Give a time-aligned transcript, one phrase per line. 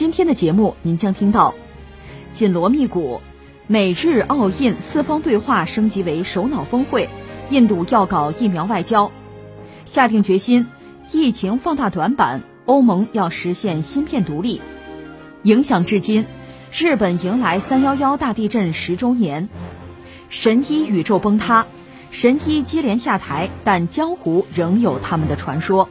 [0.00, 1.54] 今天的节目您将听到：
[2.32, 3.20] 紧锣密鼓，
[3.66, 7.10] 美日澳印四方对话升级为首脑峰会，
[7.50, 9.12] 印度要搞疫苗外交，
[9.84, 10.68] 下定决心，
[11.12, 14.62] 疫情放大短板，欧盟要实现芯片独立。
[15.42, 16.24] 影响至今，
[16.72, 19.50] 日本迎来三幺幺大地震十周年，
[20.30, 21.66] 神医宇宙崩塌，
[22.10, 25.90] 神医接连下台，但江湖仍有他们的传说。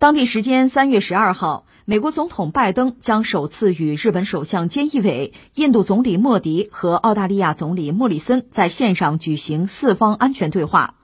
[0.00, 10.94] 当地时间三月十二号，美国总统拜登将首次与日本首相菅义伟、印度总理莫迪和澳大利亚总理莫里森在线上举行四方安全对话。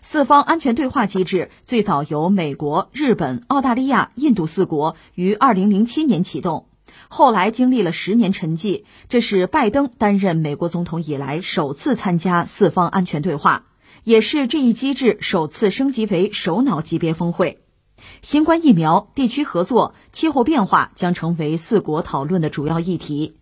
[0.00, 6.66] 四方安全对话机制最早由美国、日本、澳大利亚、印度四国于二零零七年启动，
[7.06, 13.62] 后来经历了十年沉寂，这是拜登担任美国总统以来首次参加四方安全对话，
[14.02, 17.60] 也是这一机制首次升级为首脑级别峰会。
[18.24, 23.34] 新冠疫苗、地区合作、气候变化将成为四国讨论的主要议题。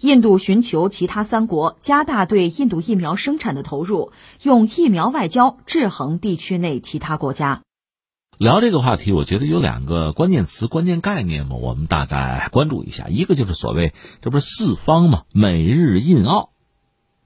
[0.00, 7.62] 印度寻求其他三国加大对印度疫苗生产的投入，用疫苗外交制衡地区内其他国家。
[8.36, 13.08] 聊这个话题，我觉得有两个关键词、关键概念嘛，我们大概关注一下。
[13.08, 16.50] 一个就是所谓，这不是四方嘛，美日印澳，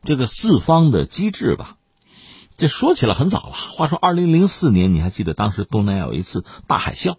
[0.05, 1.75] 这个四方的机制吧。
[2.61, 3.53] 这说起来很早了。
[3.53, 7.17] 话说，二零零四年，你还记得当时东南亚有一次大海啸，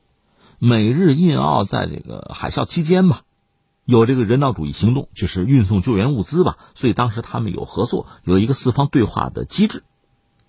[0.59, 3.21] 美日印澳在这个海啸期间吧，
[3.83, 6.59] 有这个人道主义行动，就是运送救援物资吧。
[6.75, 9.83] 所以当时他们有合作，有一个四方对话的机制，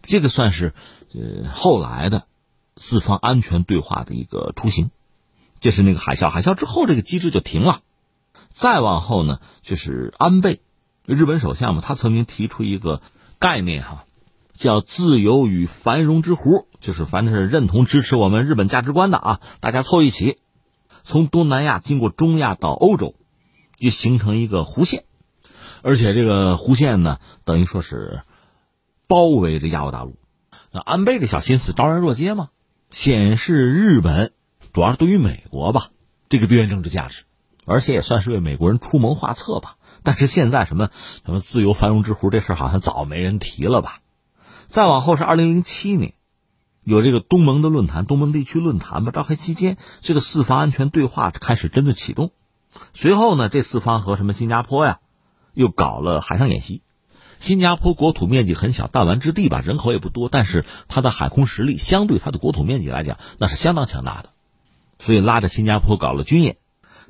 [0.02, 0.74] 这个算是
[1.14, 2.26] 呃后来的
[2.76, 4.90] 四方安全对话的一个雏形。
[5.62, 7.80] 这是那个海啸，海啸之后这个机制就停了。
[8.50, 10.60] 再往后呢，就是安倍，
[11.06, 13.00] 日本首相嘛，他曾经提出一个
[13.38, 14.04] 概念哈。
[14.54, 20.38] 叫自由与繁荣之弧，就是凡是认同支持我们日本价值观的啊，大家凑一起，
[21.04, 23.14] 从东南亚经过中亚到欧洲，
[23.76, 25.04] 就形成一个弧线，
[25.82, 28.22] 而且这个弧线呢，等于说是
[29.06, 30.16] 包围着亚欧大陆。
[30.70, 32.50] 那安倍这小心思昭然若揭嘛，
[32.90, 34.32] 显示日本
[34.72, 35.90] 主要是对于美国吧，
[36.28, 37.24] 这个地缘政治价值，
[37.64, 39.76] 而且也算是为美国人出谋划策吧。
[40.02, 40.90] 但是现在什么
[41.24, 44.00] 什么自由繁荣之弧这事好像早没人提了吧？
[44.72, 46.14] 再往后是二零零七年，
[46.82, 52.30] 有这个东盟的论坛，东盟地区论坛吧，召开期间，这个四方安全对话开始真的启动。
[52.94, 55.00] 随后呢，这四方和什么新加坡呀，
[55.52, 56.80] 又搞了海上演习。
[57.38, 64.30] 新加坡国土面积很小，弹丸之地吧，人口也不多，但是它的海空实力相对它的国土面积来讲，那是相当强大的，
[64.98, 66.56] 所以拉着新加坡搞了军演。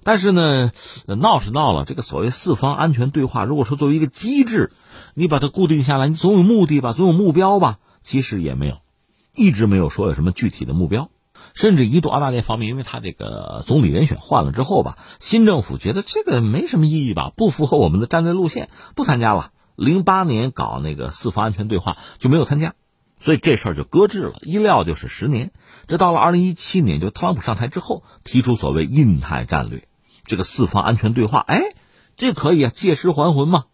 [0.03, 0.73] 但是呢，
[1.07, 4.73] 闹是闹了，这个所谓四方安全对话，如果说作为一个机制，
[5.15, 7.79] 你把它固定下来，你总有目的吧，总有目标吧？
[8.03, 8.79] 其实也没有，
[9.35, 11.11] 一直没有说有什么具体的目标。
[11.55, 19.51] 甚至一度澳大利亚方面，因为他这个总理人选换了之后吧，新政府觉得这个没什么意义吧，不符合我们的战略路线，不参加了。
[19.77, 22.75] 零八年搞那个四方安全对话就没有参加，
[23.19, 24.35] 所以这事儿就搁置了。
[24.43, 25.51] 一料就是十年，
[25.89, 29.85] 这到了二零一七年，就特朗普上台之后提出所谓印太战略。
[30.25, 31.61] 这个四方安全对话，哎，
[32.17, 33.65] 这可以啊，借尸还魂嘛，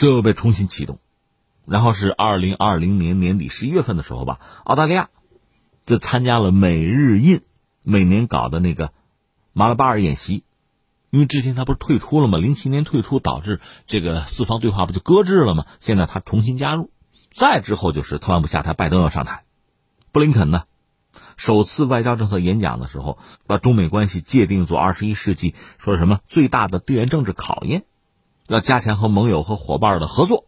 [0.00, 0.98] 这又被重新启动。
[1.66, 5.10] 然后是二零二零年年底十一月份的时候吧，澳大利亚
[5.84, 7.42] 就参加了美日印
[7.82, 8.94] 每年搞的那个
[9.52, 10.42] 马拉巴尔演习，
[11.10, 12.38] 因为之前他不是退出了吗？
[12.38, 15.66] 零七年退出导致这个四方对话不就搁置了吗？
[15.80, 16.90] 现在他重新加入，
[17.30, 19.44] 再之后就是特朗普下台，拜登要上台，
[20.12, 20.64] 布林肯呢？
[21.36, 27.84] 首次外交政策演讲的时候，把中美关系界定作二十一世纪说什么最大的地缘政治考验，
[28.50, 30.44] 要加强和盟友和伙伴的合作。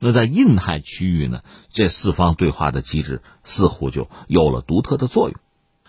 [0.00, 1.42] 那在印太区域呢，
[1.72, 5.38] 这四方对话的机制似乎就有了独特的作用。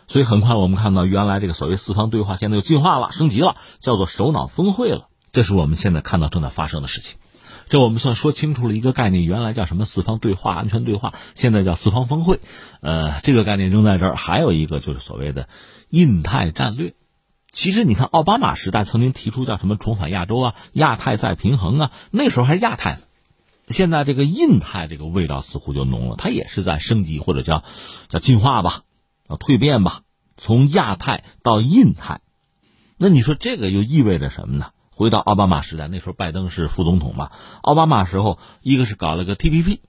[0.06, 5.08] 所以很快我们看到，原来这个所谓四方对话现在又进化了、升级了，叫做首脑峰会了。
[5.32, 7.18] 这是我们现在看到正在发生的事情。
[7.68, 12.40] 这我们算说清楚了一个概念，原来叫什么四方对话、安全对话，现在叫四方峰会。
[12.82, 15.50] 呃，这个概念扔在这儿，还有一个就是所谓的
[15.90, 16.94] 印太战略。
[17.56, 23.00] 其实你看，奥巴马时代曾经提出叫什么重返亚洲啊、亚太再平衡啊，那时候还是亚太呢。
[23.70, 27.64] 现在这个印太这个味道似乎就浓了，它也是在升级或者叫
[28.10, 28.82] 叫进化吧，
[29.28, 30.02] 啊蜕变吧，
[30.36, 32.20] 从亚太到印太。
[32.98, 34.72] 那你说这个又意味着什么呢？
[34.92, 37.32] 回到奥巴马时代，那时候拜登是副总统嘛。
[37.62, 39.80] 奥巴马时候，一个是搞了个 TPP，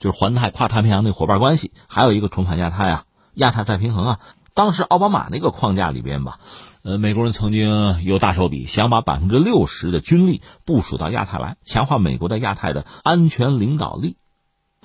[0.00, 4.20] 就是环太跨太平洋那伙伴关系，还有一个重返亚太啊，亚太再平衡啊。
[4.52, 6.38] 当时奥巴马那个框架里边吧，
[6.84, 14.18] 呃，美国人曾经有大手笔，想把百分之六十的军力部署到亚太来，强化美国在亚太的安全领导力。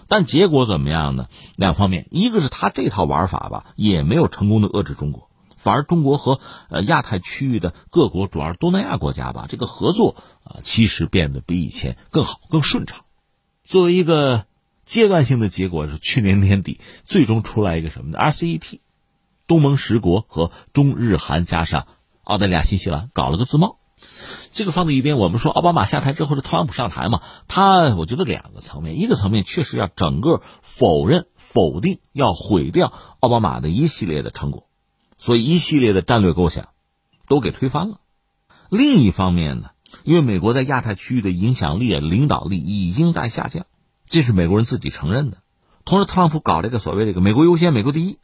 [0.07, 1.27] 但结果怎么样呢？
[1.57, 5.29] 两方面，一个是他这套玩法吧，也没有成功的遏制中国。
[5.57, 10.15] 反而，中国和呃亚太区域的各国，主要是东南亚国家吧，这个合作
[10.45, 13.01] 啊，其实变得比以前更好、更顺畅。
[13.65, 14.45] 作为一个
[14.85, 18.79] 阶段性的结果，是去年年底最终出来一个什么呢？RCEP，
[19.49, 21.87] 东盟十国和中日韩加上
[22.23, 23.79] 澳大利亚、新西兰搞了个自贸。
[24.51, 27.21] 这个放在一边，我们说奥巴马下台之后是特朗普上台嘛？
[27.47, 34.67] 他我觉得两个层面，一个层面确实要整个否认、否定、要毁掉奥巴马的一系列的成果。
[35.17, 36.69] 所以一系列的战略构想，
[37.27, 37.99] 都给推翻了。
[38.69, 39.71] 另一方面呢，
[40.03, 43.65] 因为美国在亚太区域的影响力、领导力已经在下降，
[44.07, 45.39] 这是美国人自己承认的。
[45.85, 48.19] 同时，特朗普搞这个所谓这个“美国优先、美国第一”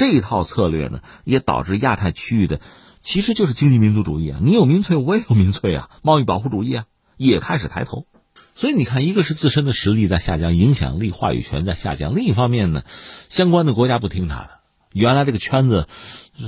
[0.00, 2.62] 这一套策略呢，也导致亚太区域的
[3.02, 6.86] 其实就是经济民族主义啊，你有民粹，我也有民粹啊，贸易保护主义啊，
[7.18, 8.06] 也开始抬头。
[8.54, 12.82] 所以你看，一个是自身的实力在下降，影响力、话语权在下降；另一方面呢，
[13.28, 14.60] 相关的国家不听他的。
[14.90, 15.86] 原来这个圈子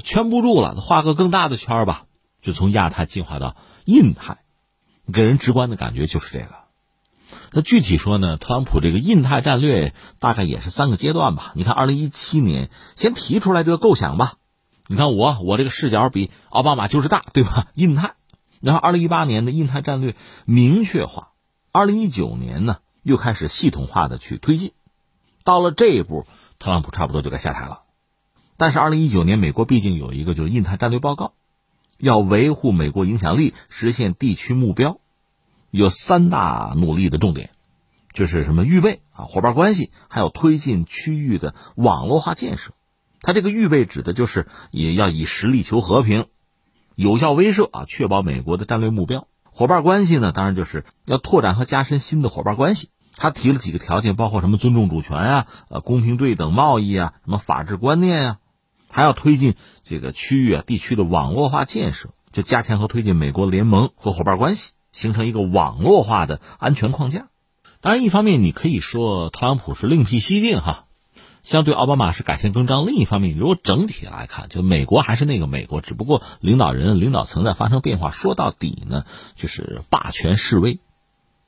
[0.02, 2.06] 圈不住了，画个更大的圈吧，
[2.40, 4.38] 就从亚太进化到印太，
[5.12, 6.61] 给人直观的感觉就是这个。
[7.54, 11.52] 那具体说呢，特朗普这个印太战略大概也是三个阶段吧。
[11.54, 14.34] 你看，二零一七年先提出来这个构想吧。
[14.88, 17.69] 你看我我这个视角比奥巴马就是大，对吧？
[17.75, 18.14] 印太，
[18.60, 21.32] 然后二零一八年的印太战略明确化，
[21.72, 24.72] 二零一九年呢又开始系统化的去推进，
[25.44, 26.26] 到了这一步，
[26.58, 27.82] 特朗普差不多就该下台了。
[28.56, 31.34] 但是，二零一九年，美国毕竟有一个就是印太战略报告，
[31.98, 34.98] 要维护美国影响力，实现地区目标，
[35.72, 37.50] 有三大努力的重点，
[38.12, 42.72] 就是什么预备啊，伙伴关系，还有推进区域的网络化建设。
[43.22, 46.26] 它这个预备指的就是也要以实力求和平，
[46.94, 49.26] 有效威慑啊，确保美国的战略目标。
[49.44, 52.90] 伙伴关系呢，当然就是要拓展和加深新的伙伴关系。
[53.16, 58.38] 他提了几个条件，包括什么尊重主权啊，呃，公平对等贸易啊，什么法治观念啊。
[58.90, 67.28] 还要推进这个区域啊地区的网络化建设，就加强和推进美国联盟和伙伴关系，形成一个网络化的安全框架。
[67.80, 70.84] 当然，一方面你可以说特朗普是另辟蹊径哈，
[71.43, 78.12] 相对奥巴马是改弦更张；另一方面，如果整体来看，就美国还是那个美国，只不过领导人、领导层在发生变化。
[78.12, 80.78] 说到底呢，就是霸权示威，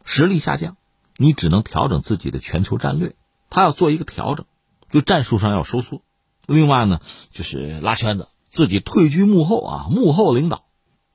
[0.05, 0.77] 实力下降，
[1.17, 3.15] 你只能调整自己的全球战略。
[3.49, 4.47] 他要做一个调整，
[4.91, 6.03] 就战术上要收缩。
[6.47, 10.65] 另外呢，就是拉圈子，自己退居幕后啊，幕后领导。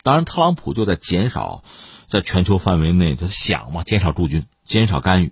[0.01, 1.65] 当然，特朗普就在减少，
[2.09, 5.31] 在全球范围内他想嘛，减少驻军，减少干预。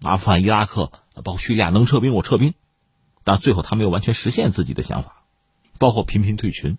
[0.00, 0.90] 阿富汗、伊拉克，
[1.22, 2.54] 包括叙利亚，能撤兵我撤兵。
[3.24, 5.22] 但最后他没有完全实现自己的想法，
[5.78, 6.78] 包括频频退群。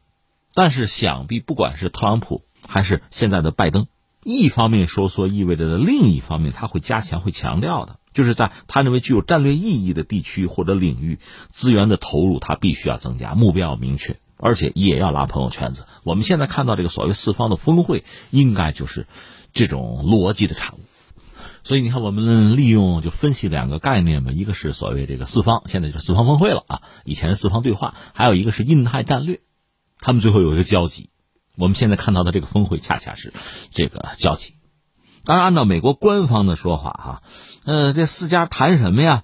[0.54, 3.88] 但是想必不管是特朗普还是现在的拜登，
[4.24, 8.00] 一方面收缩意味着的，另一方面他会加强、会强调的。
[8.14, 11.20] 就是在他认为具有战略意义的地区或者领域，
[11.52, 15.86] 资源的投入他必须要增加，目标要明确，而且也要拉朋友圈子。
[16.04, 19.06] 我们现在看到这个所谓四方的峰会，应该就是
[19.56, 20.82] 这种逻辑的产物。
[21.64, 29.40] 所以你看，我们利用就分析两个概念嘛，一个是所谓这个四方，现在就是四方峰会了啊，以前是四方对话，还有一个是印太战略，
[30.00, 31.10] 他们最后有一个交集。
[31.58, 33.34] 我们现在看到的这个峰会，恰恰是
[33.72, 34.54] 这个交集。
[35.24, 37.24] 当然，按照美国官方的说法，哈，
[37.64, 39.24] 呃，这四家谈什么呀？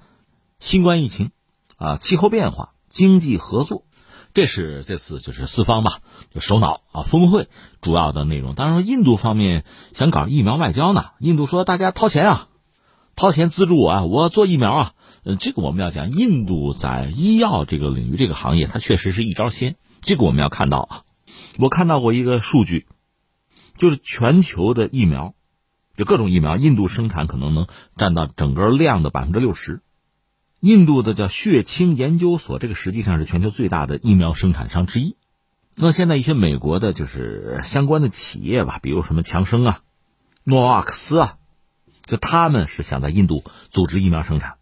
[0.58, 1.30] 新冠疫情，
[1.76, 3.86] 啊，气候变化，经济合作，
[4.34, 7.48] 这是这次就是四方吧，就首脑啊峰会
[7.82, 8.56] 主要的内容。
[8.56, 11.12] 当然，印度方面想搞疫苗外交呢。
[11.20, 12.48] 印度说，大家掏钱啊，
[13.16, 14.94] 掏钱资助我啊，我做疫苗啊，
[15.26, 19.76] 嗯，这个我们要讲，印度在医药这个领域这个行业，它确实是一招鲜。
[20.00, 21.04] 这个我们要看到啊，
[21.60, 22.88] 我看到过一个数据，
[23.78, 25.36] 就是全球的疫苗，
[25.98, 29.82] 就各种疫苗，印度生产可能能占到整个量的百分之六十。
[30.62, 35.16] 印度的叫血清研究所，这个实际上是全球最大的疫苗生产商之一。
[35.74, 39.80] 那现在一些美国的就是相关的企业吧，比如什么强生啊、
[40.44, 41.38] 诺瓦克斯啊，
[42.06, 44.58] 就他们是想在印度组织疫苗生产。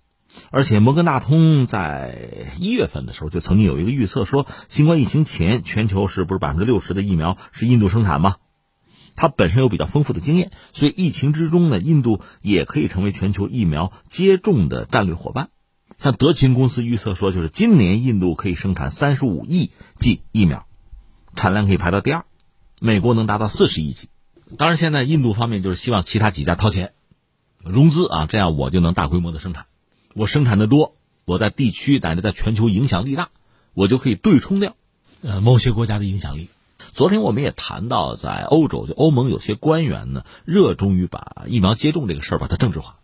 [0.52, 8.38] 而且摩根大通在一月份的时候就曾经有一个预测说，新冠疫情前全球是不是百分之六十的疫苗是印度生产吗？
[9.18, 15.50] 它本身有比较丰富的经验，所以疫情之中呢，印度也可以成为全球疫苗接种的战略伙伴。
[16.00, 20.66] 像德勤公司预测说，就是今年印度可以生产三十五亿剂疫苗，
[21.36, 22.24] 产量可以排到第二，
[22.80, 24.08] 美国能达到四十亿剂。
[24.58, 26.94] 当然，现在印度方面就是希望其他几家掏钱
[27.64, 29.66] 融资啊，这样我就能大规模的生产。
[30.16, 33.28] 我生产的多，我在地区乃至在全球影响力大，
[33.74, 34.78] 我就可以对冲掉，
[35.22, 36.50] 呃，某些国家的影响力。
[36.94, 42.99] 昨天我们也谈到，在欧洲，就欧盟有些官员呢，热衷于把疫苗接种这个事儿把它政治化。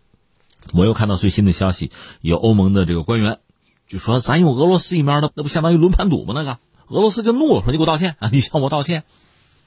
[0.73, 1.91] 我又看到最新的消息，
[2.21, 3.39] 有欧盟的这个官员
[3.87, 6.33] 就说：“咱用俄罗斯疫苗，那那不相当于轮盘赌吗？
[6.35, 8.29] 那个俄罗斯就怒了，说你给我道歉啊！
[8.33, 9.03] 你向我道歉。”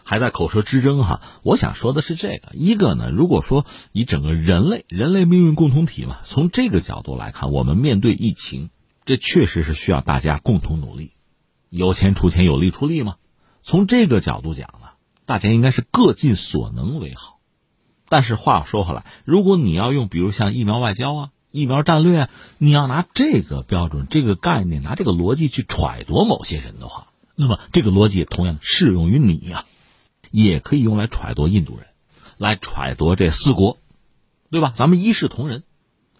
[0.02, 8.70] 还在口舌之争哈，我想说的是这个一个呢，如果说以整个人类人类命运共同体嘛，从这个角度来看，我们面对疫情，
[9.04, 11.12] 这确实是需要大家共同努力，
[11.68, 13.16] 有钱出钱，有力出力嘛。
[13.62, 14.88] 从这个角度讲呢，
[15.26, 17.37] 大家应该是各尽所能为好。
[18.08, 29.64] 但是话又说回来，如果你要用比如像疫苗外交啊、疫苗战略啊，你要拿这个标准、这个概念、拿这个逻辑去揣度某些人的话，那么这个逻辑同样适用于你呀。
[30.30, 31.86] 也可以用来揣度印度人，
[32.36, 33.78] 来揣度这四国，
[34.50, 34.74] 对吧？
[34.76, 35.62] 咱们一视同仁，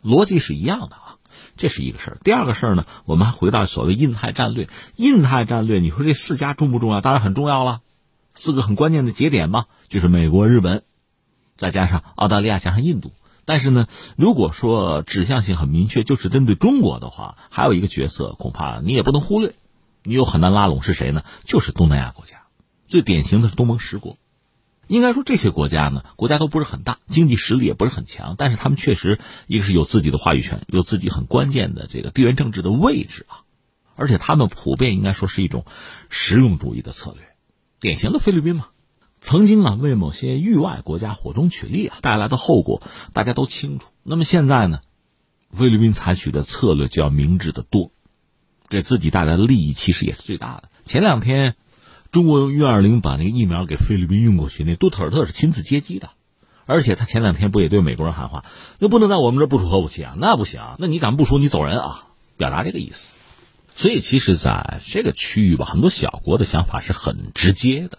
[0.03, 1.17] 逻辑是一样的啊。
[1.59, 2.19] 这是一个事儿。
[2.25, 4.71] 第二个事儿呢，我们还回到所谓印太战略。
[4.97, 7.03] 印太战略，你说这四家重不重要？
[7.03, 7.83] 当然很重要了，
[8.33, 10.85] 四个很关键的节点嘛，就是美国、日本，
[11.59, 13.13] 再加上澳大利亚，加上印度。
[13.45, 13.87] 但是呢，
[14.17, 19.55] 如果说指向性很明确，就是针对中国的话，还有一个角色，恐怕你也不能忽略，
[20.03, 21.25] 你又很难拉拢是谁呢？
[21.45, 22.45] 就是东南亚国家。
[22.87, 24.17] 最典型的是东盟十国，
[24.87, 33.45] 应该说这些国家呢，国家都不是很大，经济实力也不是很强，但是他们确实一个是有自己的话语权，有自己很关键的这个地缘政治的位置啊，
[33.97, 35.65] 而且他们普遍应该说是一种
[36.09, 37.23] 实用主义的策略，
[37.81, 38.69] 典型的菲律宾嘛，
[39.21, 42.83] 曾经啊为某些域外国家火中取栗啊带来的后果
[43.13, 43.89] 大家都清楚。
[44.03, 44.81] 那么现在呢，
[45.53, 47.93] 菲律宾采取的策略就要明智的多，
[48.69, 50.71] 给自己带来的利益其实也是最大的。
[50.85, 51.57] 前两天。
[52.11, 56.13] 中国用运二零把那个疫苗给菲律宾运过去，那杜特尔特是亲自接机的，
[56.65, 58.47] 而且他前两天不也对美国人喊话，
[58.79, 62.07] 那不能在我们这部署核武器啊，那不行，那你敢部署你走人啊，
[62.39, 63.13] 表达这个意思。
[63.75, 67.99] 所以其实在这个区域吧，很多小国的想法是很直接的，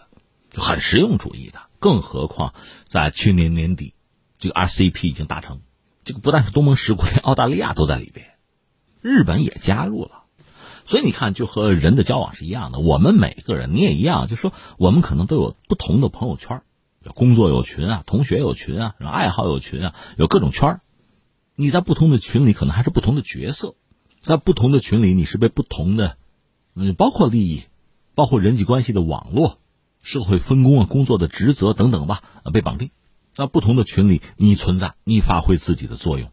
[0.56, 1.60] 很实用主义的。
[1.80, 2.54] 更何况
[2.84, 3.94] 在去年年底，
[4.38, 5.62] 这个 RCP 已经达成，
[6.04, 8.26] 这个不但是东盟十国，连 澳大利亚都在里边，
[9.02, 10.24] 日本也加入了。
[10.86, 12.80] 所以你看，就和人的交往是一样的。
[12.80, 16.64] 我们每个人，你也一样，就说我们可能都有不同的朋友圈，
[17.04, 20.82] 有工作有群啊，同学有群啊，爱好有群啊，有各种圈
[21.56, 23.76] 你在不同的群里，可能还是不同的角色，
[24.22, 26.18] 在不同的群里，你是被不同的，
[26.74, 27.64] 嗯，包括利益，
[28.16, 29.60] 包括人际关系的网络、
[30.04, 32.92] 社会分工啊、工作的职责等等吧，被绑定。
[33.36, 36.32] 那不同的群里，你存在，你发挥自己的作用，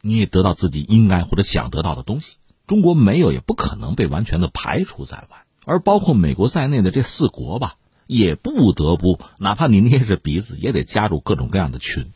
[0.00, 2.36] 你也得到自己应该或者想得到的东西。
[2.66, 12.12] 中国没有，也不可能被完全的排除在外，而包括美国在内的这四国吧，也不得不，哪怕你捏着鼻子，也得加入各种各样的群。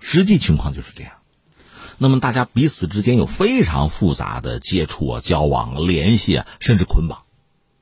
[0.00, 1.12] 实际情况就是这样。
[1.98, 7.24] 那么大家彼此之间有非常复杂的接触啊、交往、联系啊，甚至捆绑。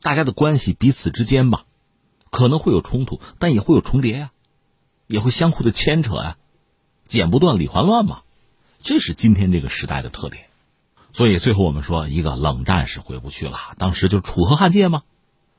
[0.01, 1.65] 大家的关系彼此之间吧，
[2.35, 4.33] 可能会有冲突，但也会有重叠呀，
[5.07, 6.37] 也会相互的牵扯呀，
[7.07, 8.23] 剪不断理还乱嘛。
[8.83, 10.47] 这是今天这个时代的特点。
[11.13, 13.57] 所以最后我们说，一个冷战是回不去了。
[13.79, 15.05] 当时就楚河汉界嘛，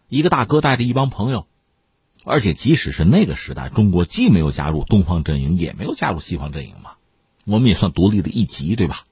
[0.09, 1.47] 一个大哥带着一帮朋友，
[2.25, 6.95] 而且即使是那个时代，中国既没有加入东方阵营，也没有加入西方阵营嘛，
[7.45, 9.05] 我们也算独立的一级，对吧？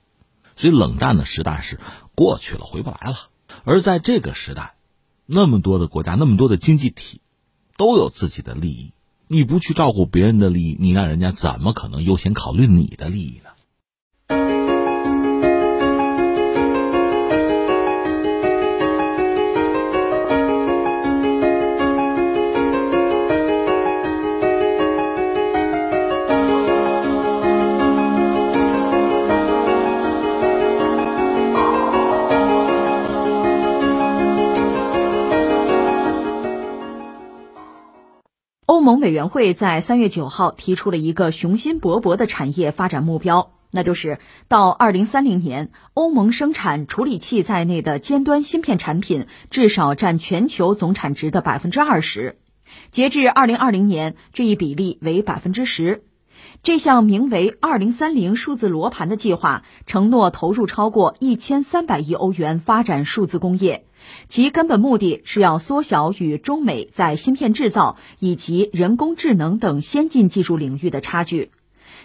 [0.58, 1.80] 所以冷战的时代是
[2.14, 3.16] 过去了，回不来了。
[3.64, 4.76] 而在这个时代，
[5.26, 7.22] 那么多的国家，那么多的经济体，
[7.78, 8.94] 都有自己的利益，
[9.28, 14.63] 你不去照顾别人的利益，你让人家怎么可能优先考虑你的利益呢？
[38.84, 52.38] 盟委员会在三月九号提出了一个雄心勃勃的产业发展目标，那就是到二零三零年，欧盟生产处理器在内的尖端芯片产品至少占全球总产值的百分之二十。
[52.92, 56.04] 截至二零二零年，这一比例为百分之十。
[56.62, 63.86] 这项名为“二零三零数字罗盘”的计划，承诺投入超过一千三百亿欧元发展数字工业，
[64.28, 71.52] 其根本目的是要缩小与中美在芯片制造以及人工智能等先进技术领域的差距。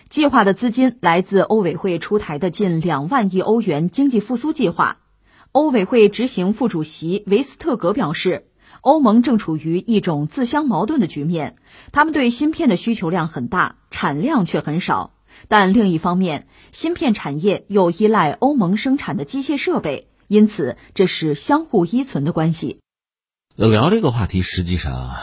[0.08, 4.98] 计划的资金来自欧委会出台的近两万亿欧元经济复苏计划。
[5.52, 8.44] 欧委会执行副主席维斯特格表示。
[8.80, 11.56] 欧盟正处于一种自相矛盾的局面，
[11.90, 15.10] 他们对芯片的需求量很大，产量却很少。
[15.48, 22.78] 但另一方面，芯片产业又依赖欧盟生产的机械设备，因此这是相互依存的关系。
[23.56, 25.16] 聊这个话题，实际上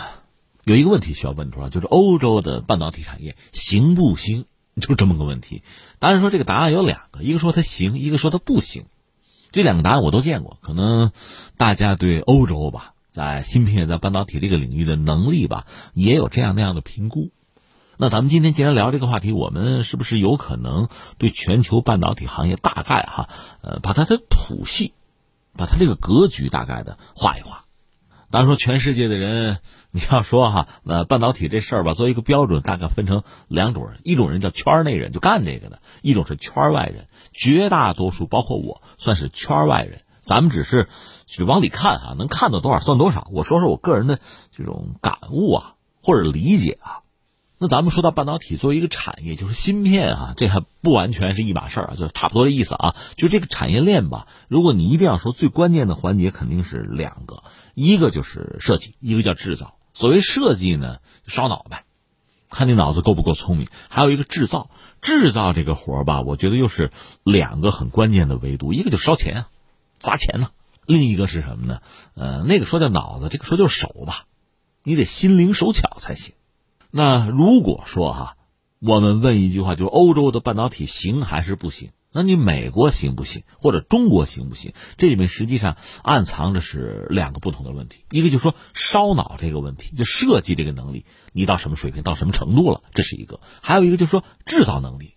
[0.66, 4.46] 有一个问题需要问出来，就是欧洲的半导体产业行不行？
[4.82, 5.64] 就这么个问题。
[6.00, 8.86] 当然说这个答案有两个，一个说它行，一个说它不行。
[9.52, 11.12] 这两个答案我都见过，可能
[11.56, 12.92] 大家对欧洲吧。
[13.10, 17.30] 在芯片、在半导体这个领域的能力吧，也有这样那样的评估。
[17.98, 23.30] 那咱们今天既然聊这个话题，我们是不是有可能对全球半导体行业大概哈，
[23.62, 24.94] 呃，把它的谱系，
[25.56, 27.64] 把它这个格局大概的画一画？
[28.32, 29.60] 当然说，全世界的人，
[29.92, 37.08] 你要说哈，呃，半导体这事儿吧，作为一个标准，大概分成两种人：一种人叫圈内人，就干这个的；一种是圈外人。
[37.32, 40.02] 绝大多数，包括我，算是圈外人。
[40.20, 40.90] 咱们只是，
[41.28, 43.30] 去往里看啊，能看到多少算多少。
[43.32, 44.20] 我说说我个人的
[44.52, 47.05] 这种感悟啊，或者理解啊。
[47.58, 52.98] 那咱们说到半导体作为一个产业，就是芯片啊，这还不完全是一码事儿啊，就是差不多的意思啊。
[53.16, 59.78] 就这个产业链吧，如果你一定要说最关键的环节，肯定是两个，一个就是设计，一个叫制造。
[59.94, 61.86] 所谓设计呢，烧脑呗，
[62.50, 63.70] 看你脑子够不够聪明。
[63.88, 64.70] 还有一个制造，
[65.02, 66.92] 制造这个活儿吧，我觉得又是
[67.24, 69.50] 两个很关键的维度，一个就烧钱啊。
[69.98, 70.50] 砸钱呢，
[70.86, 71.80] 另一个是什么呢？
[72.16, 74.26] 呃，那个说叫脑子，这个说就是手吧，
[74.84, 76.34] 你得心灵手巧才行。
[76.98, 78.38] 那如果说哈，
[78.80, 81.90] 我们问一句话，就是欧洲的半导体行还是不行？
[82.14, 83.44] 那你美国行不行？
[83.60, 84.72] 或者中国行不行？
[84.96, 88.06] 这里面实际上暗藏着是两个不同的问题。
[88.12, 95.16] 一个就是说烧脑这个问题，就设计这个能力，你到什么水平，到什么程度了，这是一个；还有一个就是说制造能力。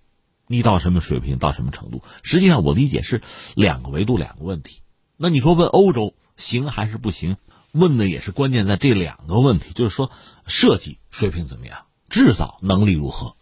[0.48, 2.02] 你到什么水平，到什么程度？
[2.24, 3.22] 实际上，我理解是
[3.54, 4.80] 两个维度，两个问题。
[5.16, 7.36] 那你说问欧洲行还是不行？
[7.72, 10.11] 问的也是关键在这两个问题，就是说
[10.46, 13.35] 设计水平怎么样，制造能力如何？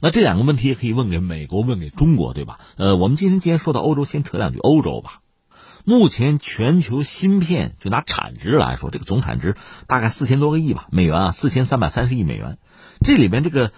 [0.00, 2.60] 那这两个问题也可以问给美国，问给中国，对吧？
[2.76, 5.20] 呃，我们今天既然说到欧洲，先扯两句欧洲吧。
[5.84, 12.58] 目前全球芯片就拿产值来说，这个总产值大概四千多个亿吧，美元啊，四千三百三十亿美元。
[13.00, 13.72] 这里边这个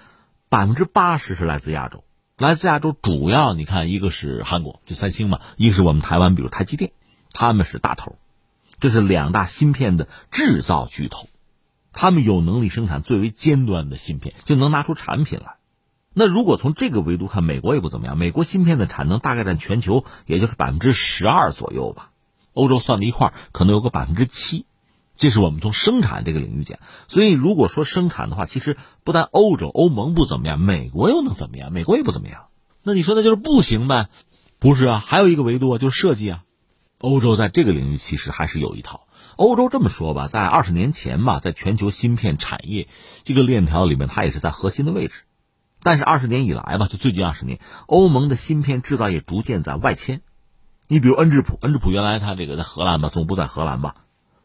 [0.49, 2.03] 百分之八十是来自亚洲。
[2.39, 6.93] 来自亚洲主要，你看一个是韩国，就三星嘛；一个是我们台湾，比如台积电，
[7.33, 8.17] 他们是大头，
[8.81, 11.29] 这是两大芯片的制造巨头，
[11.93, 15.57] 他们有能力生产最为尖端的芯片，就能拿出产品来。
[16.15, 22.11] 那如果从这个维度看，美国也不怎么样，美国芯片的产能大概占全球也就是百分之十二左右吧，
[22.55, 24.67] 欧洲算在一块可能有个百分之七。
[25.17, 31.73] 这是我们从生产这个领域讲，所以如果说生产的话，其实不但欧洲、欧盟不怎么样，美国又能怎么样？
[31.73, 32.47] 美国也不怎么样。
[32.85, 34.09] 那你说那就是不行呗？
[34.61, 36.45] 不是啊，还有一个维度啊，就是设计啊。
[37.01, 39.07] 欧洲在这个领域其实还是有一套。
[39.37, 42.89] 欧洲这么说吧，在二十年前吧，在全球芯片产业
[43.23, 45.23] 这个链条里面，它也是在核心的位置。
[45.81, 50.23] 但是二十年以来吧，就最近二十年，欧盟的芯片制造业逐渐在外迁。
[50.89, 53.95] 你比如恩智浦，恩智浦原来它这个在荷兰吧，总部在荷兰吧。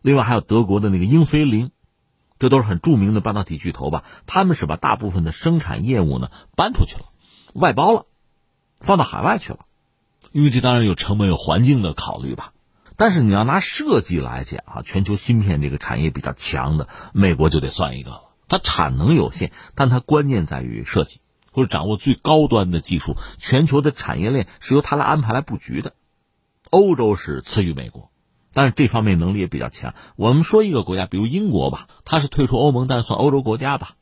[0.02, 1.72] 另外还有德国的那个英飞凌，
[2.38, 4.04] 这都是很著名的半导体巨头吧？
[4.28, 7.06] 他们是把大部分的生产业务呢搬出去了，
[7.54, 8.06] 外包了，
[8.80, 9.66] 放到海外去了，
[10.34, 12.52] 因为这当然有成本、有环境的考虑吧。
[12.98, 18.24] 但是你要拿设计来讲啊，全球芯片这个产业比较强的，美国就得算一个了。
[18.48, 25.94] 它产能有限，但它关键在于设计或者掌握最高端的技术，全球的产业链是由它来安排来布局的。
[26.70, 28.10] 欧洲是次于美国。
[28.56, 29.96] 但是这方面能力也比较强。
[30.16, 33.96] 我们说一个国家，比如英国吧，它是退出欧盟，但算欧洲国家吧。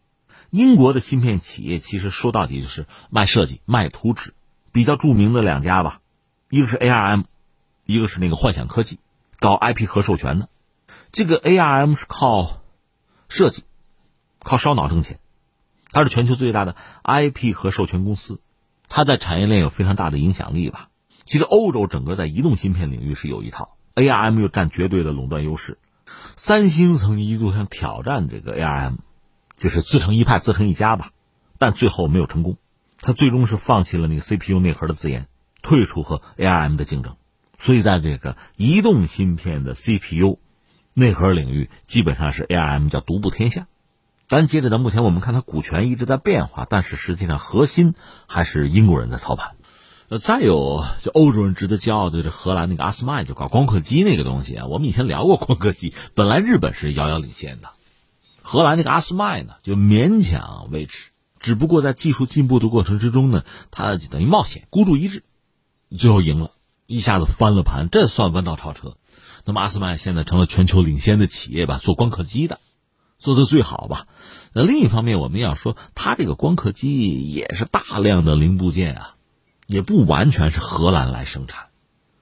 [0.50, 4.34] 英国的芯片企业其实说到底就是卖设计、卖图纸，
[4.74, 6.02] 比较著名的两家吧，
[6.52, 7.24] 一个是 ARM，
[7.86, 9.00] 一个是那个幻想科技，
[9.40, 10.50] 搞 IP 和授权的。
[11.14, 12.62] 这个 ARM 是靠
[13.30, 13.64] 设计、
[14.40, 15.20] 靠烧脑挣钱，
[15.94, 18.42] 它是全球最大的 IP 和授权公司，
[18.90, 20.90] 它在产业链有非常大的影响力吧。
[21.24, 23.78] 其实欧洲整个在移动芯片领域是有一套。
[23.96, 25.78] ARM 又占绝对的垄断优势，
[26.36, 28.98] 三星曾经一度想挑战这个 ARM，
[29.56, 31.12] 就是自成一派、自成一家吧，
[31.58, 32.58] 但最后没有成功。
[33.00, 35.28] 他最终是放弃了那个 CPU 内核的自研，
[35.62, 37.16] 退出和 ARM 的竞争。
[37.60, 40.40] 所以在这个移动芯片的 CPU
[40.94, 43.68] 内核领域，基本上是 ARM 叫独步天下。
[44.28, 47.96] 但截止到目前，我们看它股权一直在变化，但是实际上核心
[48.28, 49.56] 还是英国人在操盘。
[50.08, 54.66] 呃，再有就欧洲人值得骄傲的，这荷兰那个阿斯麦就搞光刻机那个东西啊。
[54.66, 57.70] 我们以前聊过光刻机，本来日本是遥遥领先的，
[58.42, 65.24] 荷兰那个阿斯麦呢就勉强维持，只不过在技术进步的过程之中呢，它就等于冒险孤注一掷，
[65.98, 66.52] 最后赢了，
[66.88, 68.96] 一下子翻了盘，这算弯道超车。
[69.46, 72.60] 那么阿斯麦现在成了全球领先的企业吧，做光刻机的。
[73.18, 74.08] 做的最好吧，
[74.52, 79.16] 那另一方面我们要说，它这个光刻机也是大量的零部件啊，
[79.68, 81.68] 也不完全是荷兰来生产，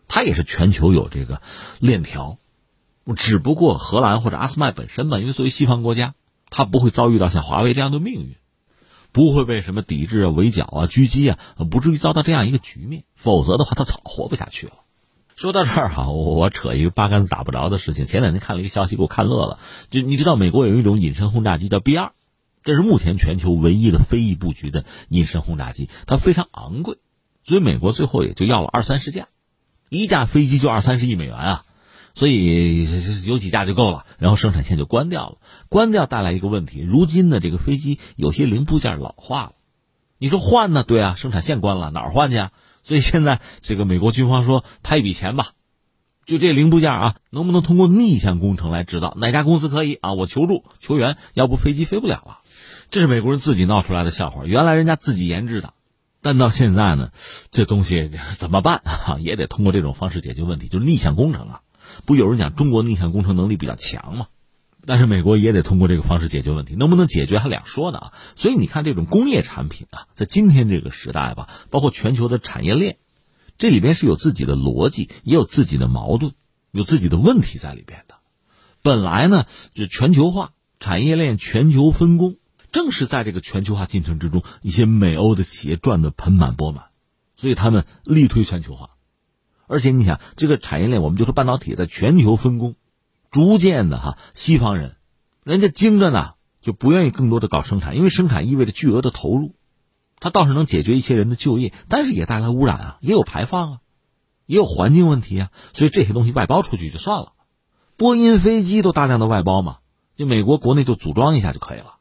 [0.10, 1.42] 它也是全球有这个
[1.80, 2.38] 链条，
[3.16, 6.16] 只不过荷兰或者阿斯麦本身吧，因为作为西方国家，
[6.50, 8.36] 它不会遭遇到像华为这样的命运，
[9.12, 14.74] 不会被什么抵制啊、围剿啊、狙击啊，不至于遭到这样一个局面，否则的话，他早活不下去了。
[15.36, 18.06] 说到这儿哈，我扯一个八竿子打不着的事情。
[18.06, 19.60] 前两天看了一个消息，给我看乐了。
[19.90, 22.12] 就你知道，美国有一种隐身轰炸机叫 B 二，
[22.64, 26.98] 这是目前全球唯一的飞翼布局的隐身轰炸机，它非常昂贵，
[27.46, 29.30] 所以美国最后也就要了二三十架，
[29.88, 31.66] 一架飞机就二三十亿美元啊，
[32.20, 32.86] 所以
[33.26, 34.06] 有几架就够了。
[34.18, 35.38] 然后生产线就关掉了，
[35.70, 39.52] 关掉带来一个问题，如今呢这个飞机有些零部件老化了，
[40.18, 40.84] 你说换呢？
[40.84, 42.52] 对啊，生产线关了，哪儿换去啊？
[42.84, 45.52] 所以现在这个美国军方说拍一笔钱吧，
[46.26, 49.16] 就这零部件啊，能不能通过逆向工程来制造？
[49.18, 50.12] 哪家公司可以啊？
[50.12, 52.40] 我求助求援，要不飞机飞不了了。
[52.90, 54.44] 这是美国人自己闹出来的笑话。
[54.44, 55.74] 原来人家自己研制的，
[56.22, 57.12] 但到现在呢，
[57.50, 59.18] 这东西怎么办啊？
[59.22, 61.62] 也得通过这种方式解决问题，就是逆向工程啊。
[62.06, 64.28] 不有人讲中国逆向工程能力比较强吗？
[64.86, 68.14] 但是美国也得通过这个方式解决问题，能不能解决还两说呢啊！
[68.36, 72.98] 所以你看，这种工业产品啊，在今天这个时代吧，包括全球的产业链，
[73.58, 76.32] 这里边是有自己的逻辑，也有自己的矛盾，
[76.72, 78.16] 有自己的问题在里边的。
[78.82, 82.38] 本来呢，就全球化产业链全球分工，
[82.72, 86.86] 正是在这个全球化进程之中，一些美欧的企业赚得盆满钵满，
[87.36, 88.92] 所以他们力推全球化。
[89.70, 92.76] 而且你想，这个产业链，我们就说半导体在全球分工。
[93.30, 94.96] 逐渐的哈，西方人，
[95.44, 99.54] 人家精着呢，就不愿意更多的搞生产，因为生产意味着巨额的投入，
[100.20, 103.80] 它倒是能解决一些人的就业，但是也带来污染啊，也有排放啊，
[104.48, 107.34] 也有环境问题啊，所以这些东西外包出去就算了。
[107.96, 109.78] 波音飞机都大量的外包嘛，
[110.16, 111.99] 就美国国内就组装一下就可以了。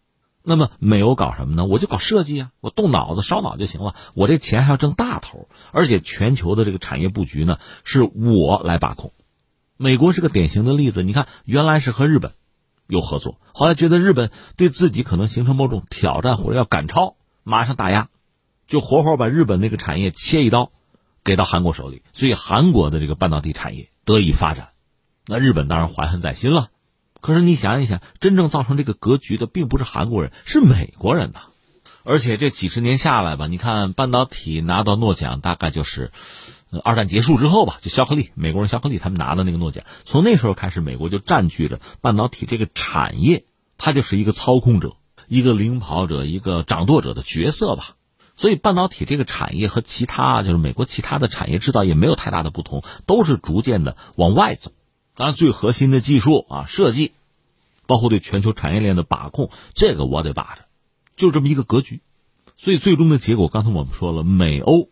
[0.48, 1.66] 那么美欧搞什么呢？
[1.66, 9.12] 我就搞设计啊，我动脑子烧脑就行了，我这钱还要挣大头，而且全球的这个产业布局呢，是我来把控。
[9.76, 12.32] 美国是个典型的例子，你看，原来是和日本
[12.87, 18.08] 有合作，后来觉得日本对自己可能形成某种挑战或者要赶超，马上打压，
[18.66, 20.72] 就活活把日本那个产业切一刀，
[21.22, 24.70] 给到韩国手里，所以韩国的这个半导体产业得以发展。
[25.26, 26.70] 那日本当然怀恨在心了，
[27.20, 31.40] 可是你想一想，真正造成这个格局的并不是韩国人，是美国人呐。
[32.04, 36.11] 而且这几十年下来吧，你看半导体拿到诺奖，大概就是。
[36.85, 43.46] 二战结束之后吧，就肖克利，美国人肖克利他们拿的那个诺奖，从那时候开始，美国就占据着半导体这个产业，
[43.78, 44.96] 它就是一个操控者、
[45.28, 47.96] 一个领跑者、一个掌舵者的角色吧。
[48.37, 54.70] 所以半导体这个产业和其他就是美国其他的产业制造业没有太大的不同，都是逐渐的往外走。
[55.18, 57.11] 当然，最核心的技术啊、设计，
[57.87, 60.66] 包括对全球产业链的把控，这个我得把着，
[61.16, 62.02] 就这么一个格局。
[62.57, 64.90] 所以最终的结果，刚才我们说了，美欧。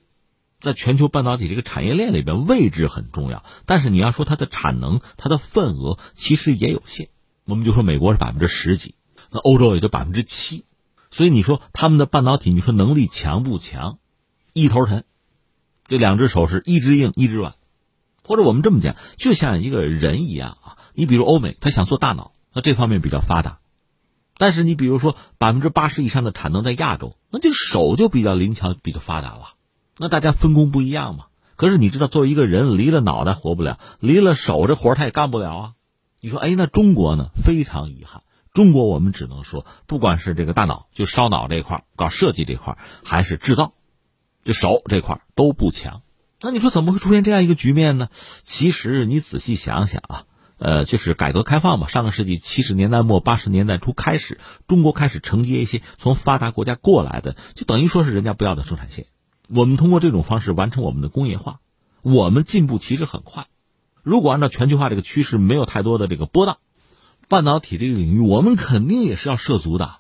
[0.59, 3.45] 在全球半导体这个产业链里边，位置很重要。
[3.67, 7.09] 但是你要说它的产能、它的份额，其实也有限。
[7.45, 8.97] 我们就说美国是百分之十几，
[9.31, 10.65] 那欧洲也就百分之七。
[11.13, 14.01] 所以你说他们的半导体，你说能力强不强？
[14.53, 15.05] 一头沉。
[15.87, 17.55] 这两只手是一只硬一只软，
[18.27, 20.77] 或者我们这么讲，就像一个人一样啊。
[20.95, 23.59] 你比如欧美，他想做大脑，那这方面比较发达。
[24.39, 29.55] 但是你比如说百分之八十以上的产能在亚洲，那这手就比较灵巧、比较发达了。
[29.97, 31.27] 那大家分工不一样嘛？
[31.57, 35.73] 可是你知道，作为一个人，离了脑袋活不了，离了手这活他也干不了啊。
[36.21, 37.31] 你说，哎，那中国呢？
[37.43, 43.73] 非常遗憾，中国我们只能说，不管是这个大脑，就烧脑这块搞设计这块还是制造，
[44.45, 46.03] 就手这块都不强。
[46.43, 48.09] 那你说怎么会出现这样一个局面呢？
[48.43, 50.25] 其实你仔细想想啊，
[50.59, 59.07] 呃，就是改革开放吧，上个世纪七十年代末八十年代初开始，中国开始承接一些从发达国家过来的，就等于说是人家不要的生产线。
[59.49, 61.61] 我们通过这种方式完成我们的工业化，
[62.03, 63.47] 我们进步其实很快。
[64.03, 66.59] 如果按照全球化这个趋势没有太多的这个波荡，
[67.29, 69.97] 半导体这个领域我们肯定也是要涉足的。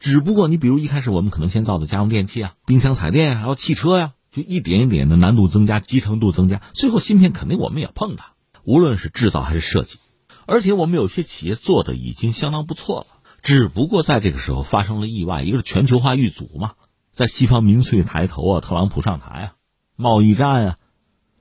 [0.00, 8.32] 只不过你比如一开始我们可能先造的家用电器啊、冰箱、彩电，还有汽车呀，就一点一点的难度增加、集成度增加，最后芯片肯定我们也碰它，
[8.64, 9.98] 无论是制造还是设计。
[10.46, 13.06] 而且我们有些企业做的已经相当不错了，
[13.42, 16.72] 只不过在这个时候发生了意外，一个是全球化遇阻嘛，
[17.14, 19.52] 在西方民粹抬头啊，特朗普上台啊，
[19.96, 20.78] 贸易战啊，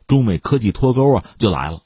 [0.06, 1.82] 中美科技脱钩啊就来了。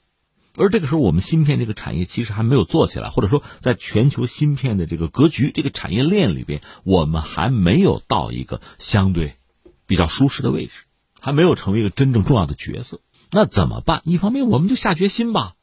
[0.60, 9.36] 而这个时候，我们芯片这个产业其实还没有做起来，或者说在全球芯片的这个格局、这个产业链里边，我们还没有到一个相对
[9.86, 10.86] 比较舒适的位置，
[11.28, 13.02] 还没有成为一个真正重要的角色。
[13.32, 14.02] 那怎么办？
[14.06, 15.56] 一方面，我们就下决心吧。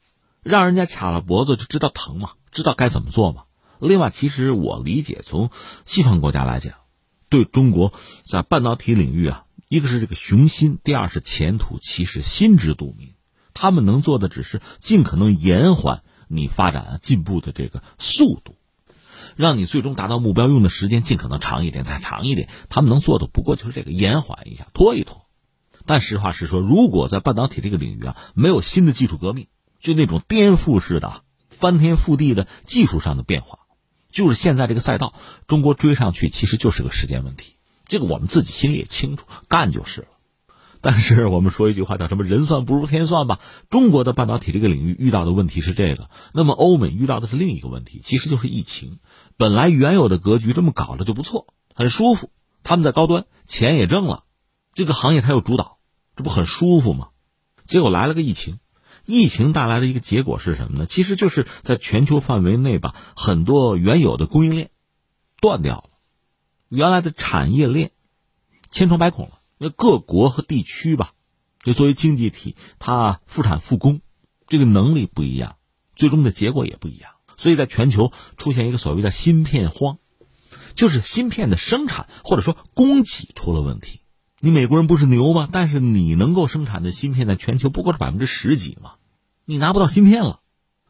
[0.42, 3.44] 让人家卡了脖子就知道疼嘛，知道该怎么做嘛。
[3.79, 5.48] 另外，其实我理解，从
[5.87, 6.74] 西方国家来讲，
[7.31, 7.94] 对中国
[8.27, 13.14] 在半导体领域啊，一个是这个雄心，第二是前途，其实心知肚明。
[13.55, 18.57] 他们能做的只是尽可能延缓你发展进步的这个速度，
[19.35, 22.50] 让你最终达到目标用的时间尽可能长一点，再长一点。
[22.68, 25.24] 他们能做的不过就是这个延缓一下，拖一拖。
[25.87, 29.49] 但实话实说，如果在半导体这个领域啊，没有新的技术革命。
[29.81, 33.59] 就那种颠覆式的、翻天覆地的技术上的变化，
[34.11, 35.12] 就是现在这个赛道，
[35.47, 37.57] 中国追上去其实就是个时间问题。
[37.85, 40.07] 这个我们自己心里也清楚，干就是了。
[40.81, 43.40] 但是我们说一句话叫什么“人算不如天算”吧？
[43.68, 49.01] 中国的半导体这个领域遇到的问题是这个，那么欧美遇到的是另一个问题，其实就是疫情。
[49.37, 52.31] 本来原有的格局这么搞着就不错，很舒服，
[52.62, 54.25] 他们在高端，钱也挣了，
[54.75, 55.79] 这个行业它有主导，
[56.17, 57.09] 这不很舒服吗？
[57.67, 58.59] 结果来了个疫情。
[59.07, 60.87] 疫情带来的一个结果是什么呢？
[60.87, 64.71] 其实就是在全球范围内吧，很多原有的供应链
[65.43, 65.91] 断掉了，
[66.71, 67.93] 原来的产业链
[68.71, 69.41] 千疮百孔了。
[69.59, 71.13] 那各国和地区吧，
[71.63, 74.01] 就作为经济体，它复产复工
[74.47, 75.57] 这个能力不一样，
[75.95, 77.11] 最终的结果也不一样。
[77.37, 79.99] 所以在全球出现一个所谓的芯片荒，
[80.75, 84.01] 就是芯片的生产或者说供给出了问题。
[84.44, 85.48] 你美国人不是牛吗？
[85.50, 88.96] 但是你能够生产的芯片在全球不过是百分之十几嘛，
[89.46, 90.40] 你拿不到芯片了。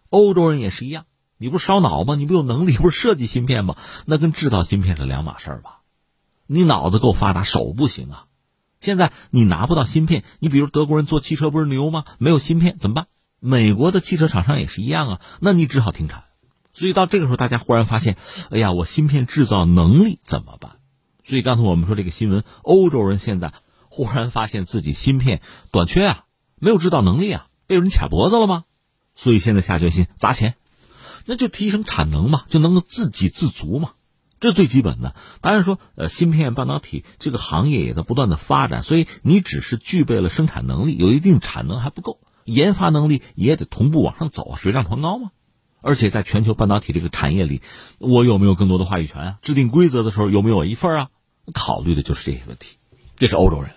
[0.08, 1.04] 欧洲人也是一样，
[1.38, 2.16] 你不是烧脑吗？
[2.16, 3.76] 你不有能力，不是设计芯片吗？
[4.06, 5.82] 那跟制造芯片是两码事儿吧？
[6.48, 8.24] 你脑子够发达，手不行啊。
[8.80, 12.02] 现在你拿不到芯片，你比如德国人做汽车不是牛吗？
[12.18, 13.06] 没有芯片怎么办？
[13.38, 16.24] 美国的汽车厂商也是一样啊，那你只好停产。
[16.72, 18.16] 所以到这个时候，大家忽然发现，
[18.50, 20.72] 哎呀，我芯片制造能力怎么办？
[21.26, 23.54] 所以刚才我们说这个新闻，欧洲人现在
[23.88, 26.24] 忽然发现自己芯片短缺啊，
[26.60, 28.64] 没有制造能力啊，被人卡脖子了吗？
[29.14, 30.54] 所以现在下决心砸钱，
[31.24, 33.92] 那就提升产能嘛，就能够自给自足嘛，
[34.40, 35.14] 这是最基本的。
[35.40, 45.30] 当然说，呃，芯片半导体这个行业也在不断的发展，所以你只是具备了生产能力，有一定产能还不够，研发能力也得同步往上走，水涨船高嘛。
[45.84, 47.60] 而且在全球半导体这个产业里，
[47.98, 49.38] 我有没有更多的话语权啊？
[49.42, 51.08] 制定规则的时候有没有一份啊？
[51.52, 52.78] 考虑的就是这些问题。
[53.16, 53.70] 这是欧洲人。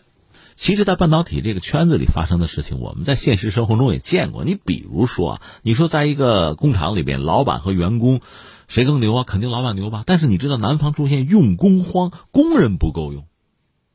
[0.55, 4.45] 其实，在半导体这个圈子里发生的事情，我们在现实生活中也见过。
[4.45, 8.21] 你比如说啊，你说在一个工厂里边，老板和员工
[8.69, 9.23] 谁更牛啊？
[9.25, 10.03] 肯定老板牛吧。
[10.05, 13.27] 但是你知道，南方出现用工荒，工人不够用，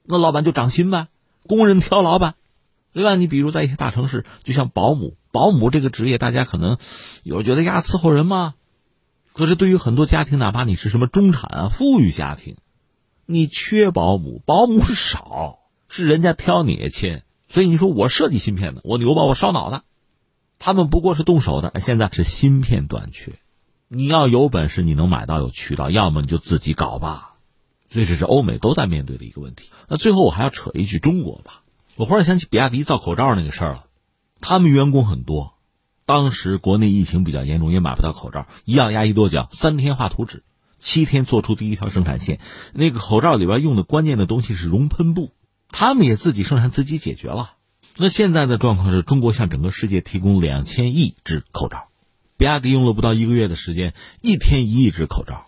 [0.05, 1.09] 那老板就涨薪呗，
[1.47, 2.35] 工人挑老板。
[2.93, 5.17] 另外，你比如在一些大城市，就像保姆。
[5.33, 6.79] 保姆这个职业，大家可能
[7.25, 8.55] 有人觉得呀，伺候人嘛。
[9.33, 12.57] 可是对于很多家庭，哪怕你是什么中产啊、富裕家庭，
[13.25, 17.23] 你缺保姆，保姆少，是人家挑你亲。
[17.49, 19.23] 所以你说我设计芯片的，我牛吧？
[19.23, 19.85] 我烧脑的，
[20.59, 21.73] 他们不过是动手的。
[21.81, 23.33] 现在是芯片短缺，
[23.89, 27.37] 你要有本事，你能买到有渠道，要么你就自己搞吧。
[27.91, 29.71] 所以这是欧美都在面对的一个问题。
[29.89, 31.63] 那最后我还要扯一句中国吧，
[31.97, 33.85] 我忽然想起比亚迪造口罩那个事儿了。
[34.43, 35.55] 他们员工很多，
[36.05, 40.43] 当时国内疫情比较严重，也买不到口罩，一样压一跺脚，三天画图纸，
[40.79, 42.41] 七天做出第一条生产线。
[42.75, 45.31] 那个口罩里边用的关键的东西是熔喷布，
[45.71, 47.53] 他们也自己生产自己解决了。
[47.97, 51.89] 那现在的状况是中国向整个世界提供两千亿只口罩，
[52.37, 55.47] 比亚迪用了不到一个月的时间，一天一亿只口罩。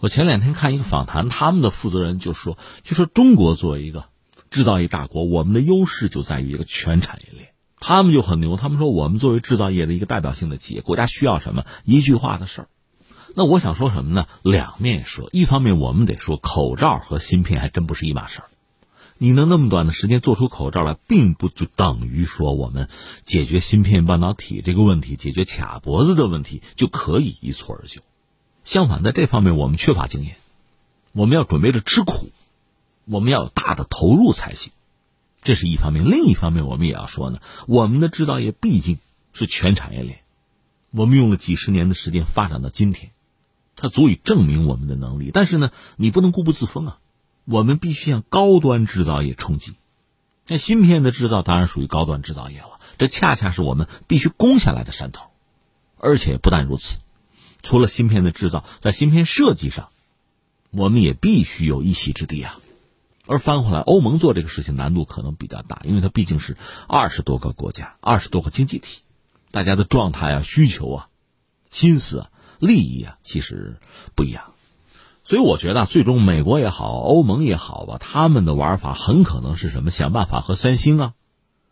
[0.00, 4.06] 我前两天看一个访谈，他们的负责人就说，就说中国作为一个
[4.50, 7.49] 制造业大国，我们的优势就在于一个全产业链。
[7.80, 12.68] 他们就很牛，他们说我们作为制造业的一个代表性的企业，国家需要什么一句话的事儿。
[13.34, 14.26] 那我想说什么呢？
[14.42, 18.44] 两面说，一方面我们得说口罩和芯片还真不是一码事儿。
[19.18, 22.88] 你能那么短的时间做出口罩来，并不就等于说我们
[23.22, 28.00] 解决芯片半导体这个问题、解决卡脖子的问题就可以一蹴而就。
[28.64, 30.36] 相反，在这方面我们缺乏经验，
[31.12, 32.30] 我们要准备着吃苦，
[33.04, 34.72] 我们要有大的投入才行。
[35.42, 38.98] 这是一方面，另一方面，我们也要说呢，我们的制造业毕竟
[39.32, 40.20] 是全产业链，
[40.90, 43.12] 我们用了几十年的时间发展到今天，
[43.74, 45.30] 它足以证明我们的能力。
[45.32, 46.98] 但是呢，你不能固步自封啊，
[47.46, 49.74] 我们必须向高端制造业冲击。
[50.46, 55.30] 那芯片的制造当然属于高端制造业了，这恰恰是我们必须攻下来的山头。
[55.96, 56.98] 而且不但如此，
[57.62, 59.90] 除了芯片的制造，在芯片设计上，
[60.70, 62.58] 我们也必须有一席之地啊。
[63.30, 66.56] 而翻回来，欧盟做这个事情难度可能比较大，因为它毕竟是
[66.88, 69.02] 二十多个国家、二十多个经济体，
[69.52, 71.08] 大家的状态啊、需求啊、
[71.70, 73.76] 心思啊、利益啊，其实
[74.16, 74.52] 不一样。
[75.22, 79.92] 所以我觉得，最终美国也好，欧盟也好吧，他们的玩法很可能是什么？
[79.92, 81.12] 想办法和三星啊、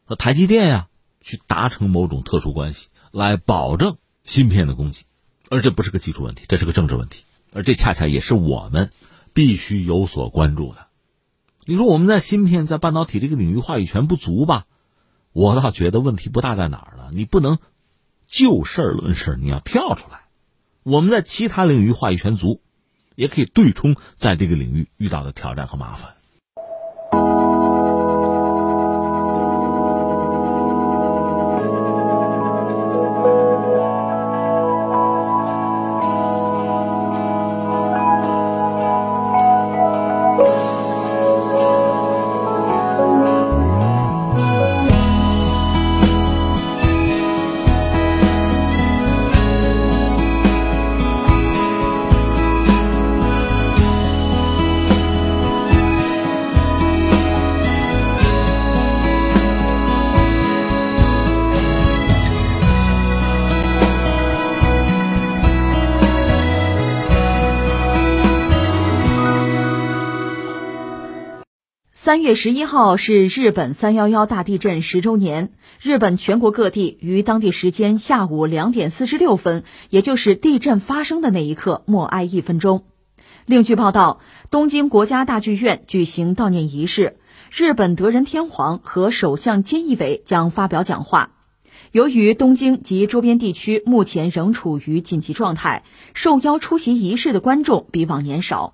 [0.04, 0.86] 和台积电呀
[1.20, 5.06] 去达成某种特殊关系，来保证芯片的供给。
[5.50, 8.92] 而这不是个技术问题，这是个政治问题，而这恰恰也是我们
[9.32, 10.86] 必须有所关注的。
[11.68, 14.64] 你说我们在芯片、在半导体这个领域话语权不足吧？
[15.34, 17.10] 我倒觉得问题不大在哪儿了。
[17.12, 17.58] 你不能
[18.26, 20.22] 就事论事，你要跳出来。
[20.82, 22.62] 我们在其他领域话语权足，
[23.16, 26.14] 也可以对冲在这个领域遇到的挑战和麻烦。
[72.08, 75.52] 三月十一号是日本三幺幺大地震十周年。
[75.78, 82.84] 日本全国各地于当地时间下午两点四十六分，也就是地震发生的那一刻，默哀一分钟。
[83.44, 87.18] 另据报道，东京国家大剧院举行悼念仪式，
[87.52, 91.32] 日本德仁天皇和首相菅义伟将发表讲话。
[91.92, 98.72] 由于东京及周边地区目前仍处于紧急状态，受邀出席仪式的观众比往年少。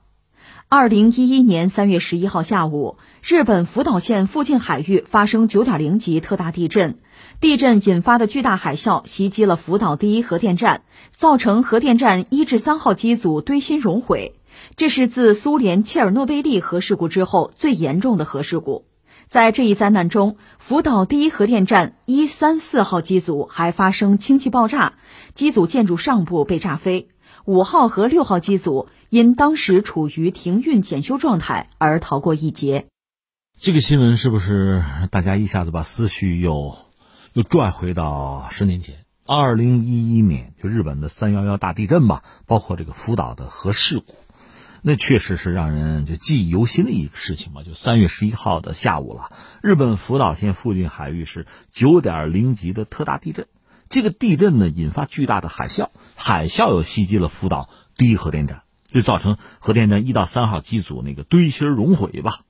[0.76, 6.98] 二零一一年三月十一号下午，日本福岛县附近海域发生九点零级特大地震，
[7.40, 10.82] 地震引发的巨大海啸袭击了福岛第一核电站，
[11.14, 14.34] 造成核电站一至三号机组堆芯熔毁，
[14.74, 18.84] 这是自苏联切尔诺贝利核事故之后最严重的核事故。
[19.28, 24.94] 在这一灾难中，福岛第一核电站一、三、四号机组还发生氢气爆炸，
[25.34, 27.10] 机组建筑上部被炸飞。
[27.46, 32.86] 五号和六号机组因当时处于停运检修状态而逃过一劫。
[33.56, 36.76] 这个新闻是不是大家一下子把思绪又
[37.32, 39.04] 又拽回到十年前？
[39.24, 44.16] 二零一一年，就日本的三幺幺大地震吧，包括这个福岛的核事故，
[44.82, 47.62] 那确实是让人就记忆犹新的一个事情嘛。
[47.62, 49.30] 就三月十一号的下午了，
[49.62, 53.46] 日本福岛县附近海域是九点零级的特大地震。
[53.88, 58.63] 这个地震呢，引发巨大的海啸，海啸又袭击了福岛第一核电站，
[58.94, 62.42] 就造成核电站一到三号机组那个堆芯熔毁吧。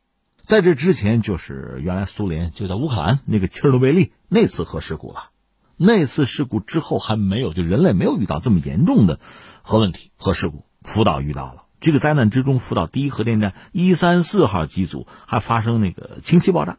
[0.43, 5.31] 在这之前，就是原来苏联就在乌克兰那个切尔诺贝利那次核事故了。
[5.79, 9.21] 那次事故之后还没有，就人类没有遇到这么严重的
[9.63, 10.67] 核问题、核事故。
[10.83, 16.77] 福岛遇到了这个灾难之中，福岛第一核电站一三四号机组还发生那个氢气爆炸，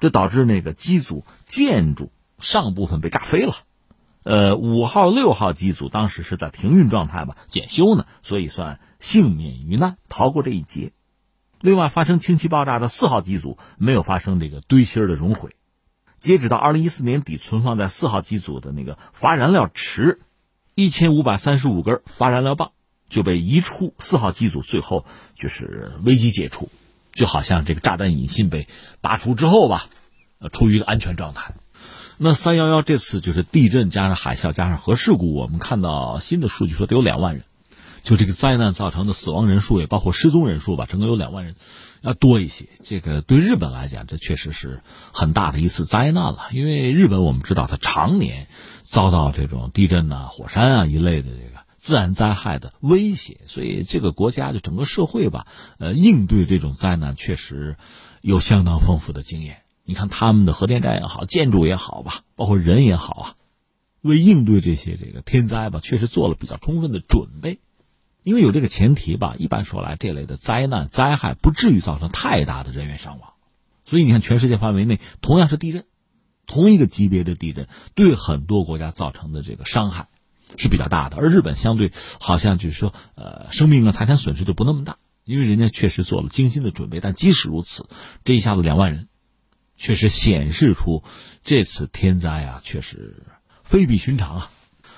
[0.00, 3.54] 这导致那个机组建筑上部分被炸飞了。
[4.28, 10.92] 呃，五号、六号机组当时是在停运状态吧，检修呢，所以算幸免于难，逃过这一劫。
[11.62, 15.56] 另外，发生氢气爆炸的四号机组没有发生这个堆芯的熔毁。
[16.18, 20.20] 截止到二零一四年底，存放在四号机组的那个乏燃料池，
[20.74, 22.72] 一千五百三十五根乏燃料棒
[23.08, 26.68] 就被移出四号机组，最后就是危机解除，
[27.14, 28.68] 就好像这个炸弹引信被
[29.00, 29.86] 拔除之后吧，
[30.38, 31.54] 呃，处于一个安全状态。
[32.20, 37.44] 那三幺幺这次就是地震加上海啸加上核事故，我们看到新的数据说得有两万人，
[38.02, 41.54] 就这个灾难造成的死亡人数也包括失踪人数吧，整个有两万人，
[42.00, 42.68] 要多一些。
[42.82, 46.48] 这个对日本来讲，这确实是很大的一次灾难了。
[46.50, 48.48] 因为日本我们知道，它常年
[48.82, 55.46] 遭到这种地震啊、火山啊一类的这个自然灾害的威胁，所以这个国家就整个社会吧，
[55.78, 57.76] 呃，应对这种灾难确实
[58.22, 59.62] 有相当丰富的经验。
[59.88, 63.34] 你看他们的核电站也好，建筑也好吧，包括人也好啊，
[64.02, 67.58] 为应对这些这个天灾吧，确实做了比较充分的准备。
[68.22, 73.32] 因为有这个前提吧，一般说来，这类的灾难灾害不至于造成太大的人员伤亡。
[73.86, 75.86] 所以你看，全世界范围内同样是地震，
[76.46, 80.08] 同一个级别的地震，对很多国家造成的这个伤害，
[80.58, 87.00] 是比较大的，而日本相对好像就是说，呃，生命啊、财产损失就不那么大，因为人家确实做了精心的准备。
[87.00, 87.88] 但即使如此，
[88.24, 89.08] 这一下子两万人，
[89.78, 91.02] 确实显示出
[91.44, 93.22] 这次天灾啊，确实
[93.64, 94.50] 非比寻常啊。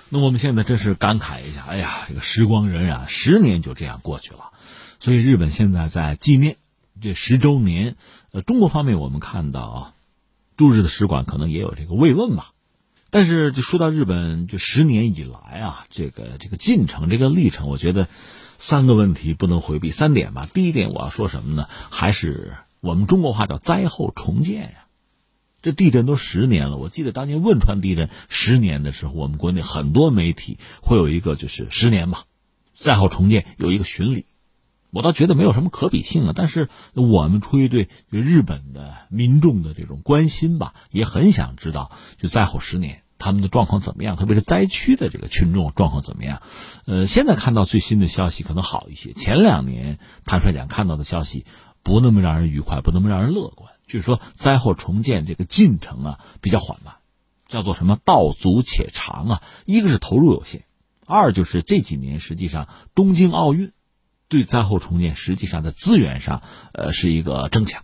[0.08, 4.50] 那我们现在真是感慨一下，哎呀，这个时光荏苒，十年就这样过去了。
[4.98, 6.56] 所以日本现在在纪念
[7.00, 7.94] 这十周年，
[8.32, 9.94] 呃，中国方面我们看到啊，
[10.56, 12.50] 驻日的使馆可能也有这个慰问吧。
[13.12, 18.06] 但是，就说到日本，就十年以来啊，这个这个进程、这个历程，我觉得
[18.58, 19.90] 三个问题不能回避。
[19.90, 20.48] 三点吧。
[20.52, 21.68] 第一点，我要说什么呢？
[21.90, 24.86] 还是我们中国话叫灾后重建呀。
[25.62, 32.24] 这地震都十年了，我记得当年汶川地震十年的时候，我们国内很多媒体会有一个就是十年吧，
[32.72, 34.24] 灾后重建有一个巡礼。
[34.90, 36.32] 我倒觉得没有什么可比性啊。
[36.34, 43.02] 但是我们出于对日本的民众的这种关心吧，也很想知道，就灾后十年。
[43.18, 44.16] 他们的状况怎么样？
[44.16, 46.40] 特别是灾区的这个群众状况怎么样？
[46.86, 49.12] 呃，现在看到最新的消息可能好一些。
[49.12, 51.44] 前两年坦率讲看到的消息
[51.82, 53.70] 不那么让人愉快，不那么让人乐观。
[53.86, 56.94] 就是说灾后重建这个进程啊比较缓慢，
[57.48, 59.42] 叫做什么“道阻且长”啊。
[59.64, 60.64] 一个是投入有限，
[61.06, 63.72] 二就是这几年实际上东京奥运
[64.28, 67.82] 对灾后重建实际上在资源上呃是一个争抢。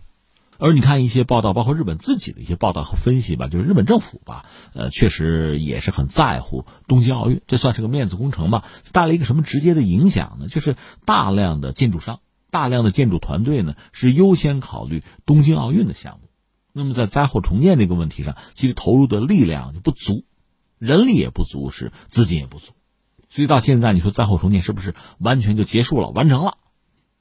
[0.59, 8.63] 而你看一些报道，包括日本自己的一些报道和分析吧，就是日本政府吧，呃，确实也是很在乎东京奥运，这算是个面子工程吧。
[8.91, 10.47] 带来一个什么直接的影响呢？
[10.47, 10.75] 就是
[11.05, 16.29] 大量的建筑商、大量的建筑团队呢，是优先考虑东京奥运的项目。
[16.71, 20.25] 那么在灾后重建这个问题上，其实投入的力量不足，
[20.77, 22.73] 人力也不足，是资金也不足。
[23.29, 26.57] 所以到现在，你说灾后重建是不是完全就结束了、完成了？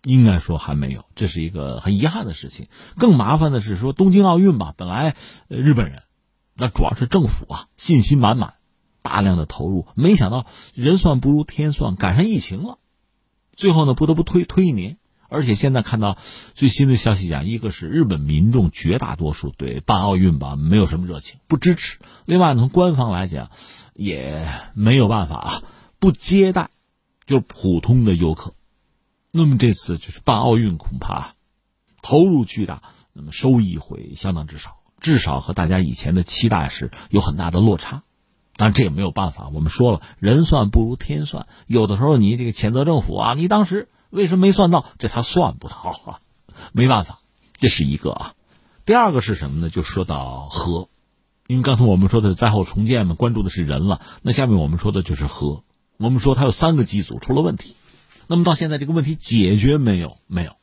[0.04, 2.68] 应该说还没有，这是一个很遗憾的事情。
[2.96, 5.16] 更麻烦的是说东京奥运吧，本来
[5.48, 6.02] 日本人，
[6.54, 8.54] 那主要是政府啊，信心满满，
[9.02, 12.78] 大量的投入，没想到人算不如天算，赶上疫情了，
[13.56, 14.98] 最后呢不得不推推一年。
[15.28, 16.18] 而且现在看到
[16.54, 23.50] 最新的消息讲，一个是日本民众绝大多数对办奥运吧没有什么热情，不支持；另外从官方来讲，
[23.94, 25.62] 也没有办法啊，
[25.98, 26.70] 不接待，
[27.26, 28.54] 就是普通的游客。
[29.30, 31.34] 那么这次就是办奥运，恐怕
[32.02, 38.02] 投入巨大，那么收益会相当之少，至少和大家以前的期待是有很大的落差。
[38.58, 44.86] 但这也没有办法，我们说了，人算不如天算，有的时候你这个谴责政府啊，你当时为什么没算到？
[44.98, 46.20] 这他算不到啊，
[46.72, 47.20] 没办法，
[47.60, 48.32] 这是一个啊。
[48.86, 49.68] 第二个是什么呢？
[49.68, 50.88] 就说到核，
[51.46, 54.00] 因为刚才我们说的是灾后重建嘛，关注的是人了。
[54.22, 55.64] 那下面我们说的就是核，
[55.98, 57.76] 我们说它有三个机组出了问题。
[58.26, 60.16] 那么到现在这个问题解决没有？
[60.26, 60.56] 没有，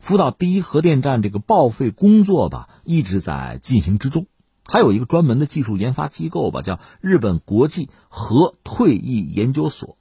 [0.00, 4.26] 福岛第一核电站这个报废工作吧一直在进行之中。
[4.66, 9.96] 还有一个专门的技术研发机构吧，叫日本国际核退役研究所，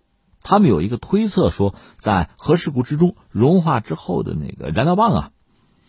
[0.50, 5.32] 他们有一个推测说，在核事故之中融化之后的那个燃料棒啊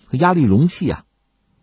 [0.06, 1.04] 和压力容器啊，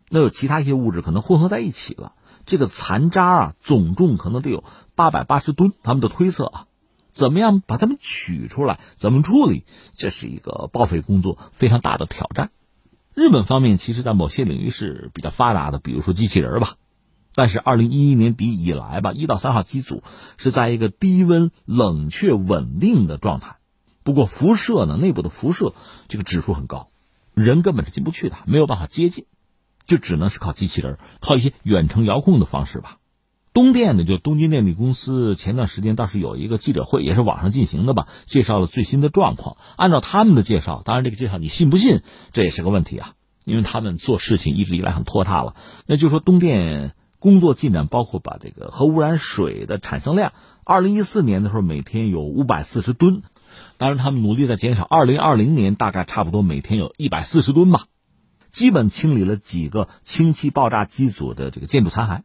[0.10, 2.14] 那有其他一些物质可能混合在一起了，
[2.46, 4.64] 这个残渣啊总重可能得有
[4.96, 6.68] 八百八十吨，他们的推测啊。
[7.12, 8.80] 怎么样把它们取出来？
[8.96, 9.66] 怎么处理？
[9.98, 12.52] 这是一个报废工作非常大的挑战。
[13.14, 16.76] 日本方面其实，在某些领域是比较发达的，比如说机器人吧。
[17.36, 20.02] 但是，二零一一年底以来吧，一到三号机组
[20.38, 23.58] 是在一个低温冷却稳定的状态。
[24.04, 25.74] 不过，辐射呢，内部的辐射
[26.08, 26.88] 这个指数很高，
[27.34, 29.26] 人根本是进不去的，没有办法接近，
[29.86, 33.00] 就只能是靠机器人，靠一些远程遥控的方式吧。
[33.52, 39.58] 东电呢，就东京电力公司，前段时间倒是有一个记者会，也是网上进行的吧，介绍了最新的状况。
[39.76, 43.14] 按照他们的介绍，当然这个介绍你信不信，这也是个问题啊，
[43.44, 45.56] 因为他们做事情一直以来很拖沓了。
[45.86, 46.94] 那就说东电
[47.26, 50.32] 工作进展，包括把这个核污染水的产生量，
[50.64, 53.24] 二零一四年的时候每天有五百四十吨，
[53.80, 57.88] 当然他们努力在减少，二零二零年大概差不多每天有一百四十吨吧，
[58.52, 62.22] 基本清理了几个氢气爆炸机组的这个建筑残骸。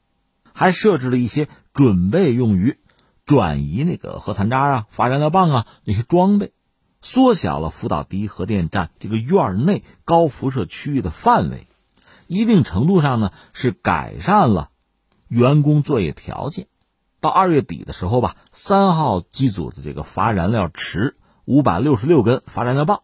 [0.53, 2.77] 还设置了一些准备用于
[3.25, 6.53] 转移那个核残渣啊、发燃料棒啊那些装备，
[7.01, 11.69] 缩小了福岛第一核电站这个院内高辐射区域的范围，
[12.27, 14.70] 一定程度上呢是改善了
[15.31, 16.67] 员工作业条件。
[17.21, 21.17] 到二月底的时候吧，三号机组的这个乏燃料池
[21.47, 23.01] 五百六十六根乏燃料棒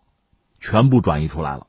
[0.61, 1.69] 全部转移出来了，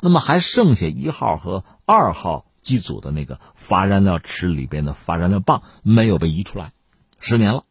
[0.00, 2.46] 那么还剩下一号和二号。
[2.60, 6.72] 机组的那个乏燃料池里边的乏燃料棒没有被移出来，
[7.18, 7.64] 十年了。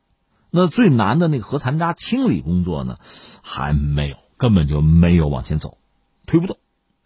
[0.49, 2.97] 那最难的那个核残渣清理工作呢，
[3.43, 5.78] 还没有，根本就没有往前走，
[6.25, 6.57] 推不动。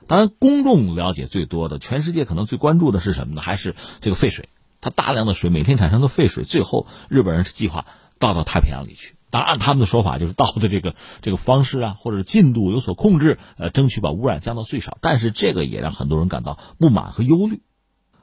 [0.07, 3.41] 当然，公众了解最多的，全世界可能最关注的是什么呢？
[3.41, 4.47] 还是这个废水？
[4.81, 7.85] 它大量的水每天产生的废水，最后日本人是计划
[8.19, 9.15] 倒到太平洋里去。
[9.29, 14.97] 当然，按他们的说法就是倒的这个这个方式啊，或者进度有所控制，呃，争取把污染降到最少。
[14.99, 17.61] 但是这个也让很多人感到不满和忧虑。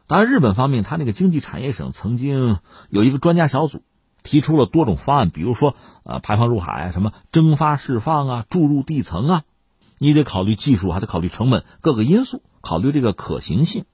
[0.06, 2.58] 当然，日本方面他那个经济产业省曾经
[2.90, 3.82] 有一个专家小组，
[4.22, 9.42] 提出了多种方案，比如说呃排放入海，什么蒸发释放啊，注入地层啊，
[9.96, 13.86] 你得考虑技术，还得考虑成本各个因素，考虑这个可行性。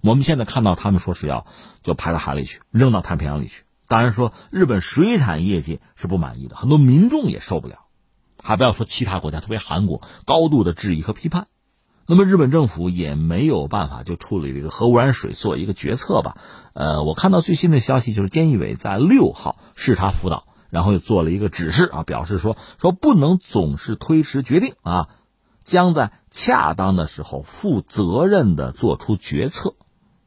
[0.00, 1.46] 我们现在看到他们说是要
[1.82, 3.64] 就排到海里去，扔到太平洋里去。
[3.88, 7.86] 当然说，日本水产业界是不满意的，很多民众也受不了，
[8.42, 11.46] 还不要说其他国家，特别韩国高度的质疑和批判。
[12.06, 16.36] 那么日本政府也没有办法就处理这个核污染水做一个决策吧？
[16.74, 25.08] 呃，我看到最新的消息就是菅义伟在六号视察福岛，然后又做了一个指示啊，表示说说不能总是推迟决定啊，
[25.64, 29.74] 将在恰当的时候负责任的做出决策。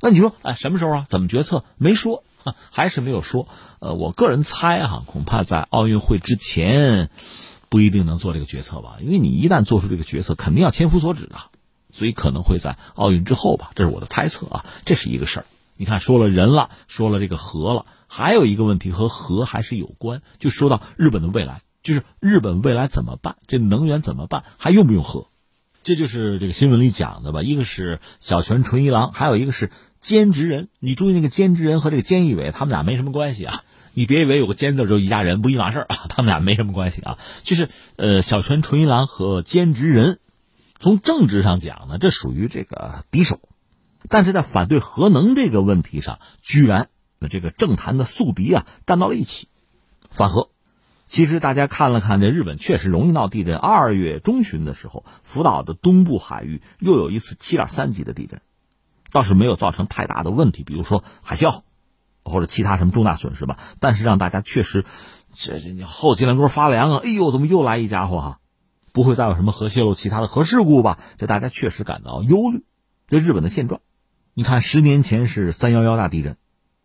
[0.01, 1.05] 那你说，哎，什么时候啊？
[1.07, 1.63] 怎么决策？
[1.77, 2.23] 没说。
[2.71, 3.47] 还是没有说，
[3.77, 7.11] 呃，我个人猜哈，恐怕在奥运会之前
[7.69, 11.35] 不一定能做这个决策吧，因为你一旦做出这个决策，肯定要千夫所指的，
[11.91, 15.45] 所以可能会在奥运之后吧，这是我的猜测啊，这是一个事儿。
[15.77, 23.35] 你看，说了人了，说了这个核了，还有一个问题和核还是有关，就说到日本的未来，就是日本未来怎么办？
[23.45, 24.45] 这能源怎么办？
[24.57, 25.27] 还用不用核？
[25.83, 27.43] 这就是这个新闻里讲的吧？
[27.43, 29.69] 一个是小泉纯一郎，还有一个是。
[30.01, 33.63] 兼职人，你注意那个兼职人和这个菅义伟，他们俩没什么关系啊！
[33.93, 35.95] 你别以为有个兼字就一家人，不一码事啊！
[36.09, 40.19] 他们俩没什么关系啊，就是呃，小泉纯一郎和兼职人，
[40.79, 43.39] 从政治上讲呢，这属于这个敌手，
[44.09, 46.89] 但是在反对核能这个问题上，居然
[47.29, 49.49] 这个政坛的宿敌啊站到了一起，
[50.09, 50.49] 反核。
[51.05, 53.57] 其实大家看了看，这日本确实容易闹地震。
[53.57, 58.41] 二月中旬的时候，福岛的东部海域又有一次七点三级的地震。
[59.11, 61.61] 倒是没有造成太大的问题，比如说海啸，
[62.23, 63.59] 或者其他什么重大损失吧。
[63.79, 64.85] 但是让大家确实，
[65.33, 67.01] 这这你后脊梁骨发凉啊！
[67.03, 68.39] 哎呦，怎么又来一家伙哈？
[68.93, 70.99] 不会再有什么核泄漏、其他的核事故吧？
[71.17, 72.65] 这大家确实感到忧虑。
[73.07, 73.81] 对日本的现状，
[74.33, 76.37] 你看，十年前是三幺幺大地震，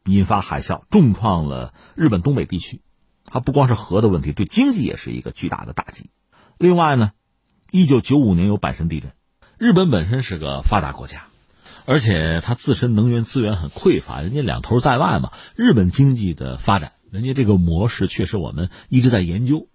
[0.05, 2.81] 引发海啸，重创了日本东北地区。
[3.25, 6.11] 它不光是核的问题，对经济也是一个巨大的打击。
[6.59, 7.11] 另外呢，
[7.71, 9.13] 一九九五年有阪神地震，
[9.59, 11.27] 日本本身是个发达国家。
[11.87, 15.33] 而且它自身能源资源很匮乏，人家两头在外嘛。
[15.55, 19.69] 日本经济的发展，人家这个模式确实我们一直在研究，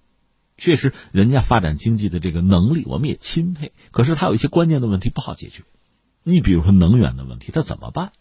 [0.58, 3.72] 确实人家发展经济的这个能力我们也钦佩。
[3.92, 5.64] 可是它有一些关键的问题不好解决，
[6.24, 8.12] 你比如说能源的问题，它怎么办？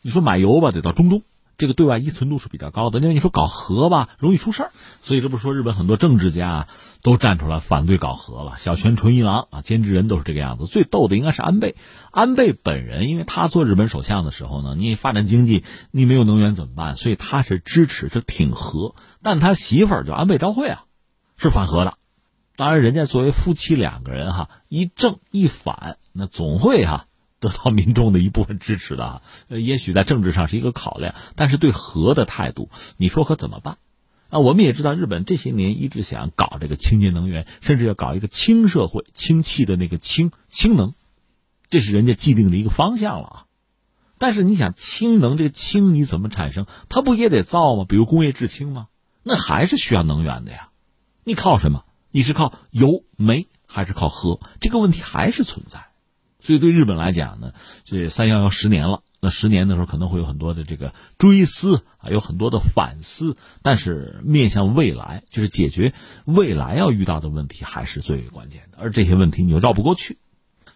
[0.00, 1.22] 你说买油吧，得到中东。
[1.56, 6.66] 这个对外依存度是比较高的，因为你说搞核吧，容易出事儿，所以这不是说日本很多政治家
[7.02, 8.54] 都站出来反对搞核了。
[8.58, 10.66] 小泉纯一郎啊，兼职人都是这个样子。
[10.66, 11.76] 最逗的应该是安倍，
[12.10, 16.96] 安倍本人，因为他做日本首相的时候呢，你发展经济，你没有能源怎么办？
[16.96, 20.84] 所以他是支持是挺核，但他媳妇儿就安倍昭惠啊，
[21.36, 21.94] 是反核的。
[22.56, 27.06] 当然，人家作为夫妻两个人哈，一正一反，那总会哈。
[27.44, 33.78] 得到民众的一部分支持的，呃，也许在政治上是一个考量，但是对核的态度，你说可怎么办？
[34.30, 40.94] 啊，我们也知道日本这些年一直想搞这个清洁能源，甚至要搞一个氢社会，氢气的那个氢氢能，
[41.70, 43.44] 这是人家既定的一个方向了啊。
[44.18, 46.66] 但是你想，氢能这个氢你怎么产生？
[46.88, 47.84] 它不也得造吗？
[47.88, 48.88] 比如工业制氢吗？
[49.22, 50.70] 那还是需要能源的呀。
[51.24, 51.84] 你靠什么？
[52.10, 54.40] 你是靠油煤还是靠核？
[54.60, 55.86] 这个问题还是存在。
[56.44, 63.38] 所以对日本来讲呢，这三幺幺十年了，那十年的时候可能会有很多的这个追思啊，有很多的反思。
[63.62, 65.94] 但是面向未来，就是解决
[66.26, 68.76] 未来要遇到的问题，还是最为关键的。
[68.78, 70.18] 而这些问题你又绕不过去，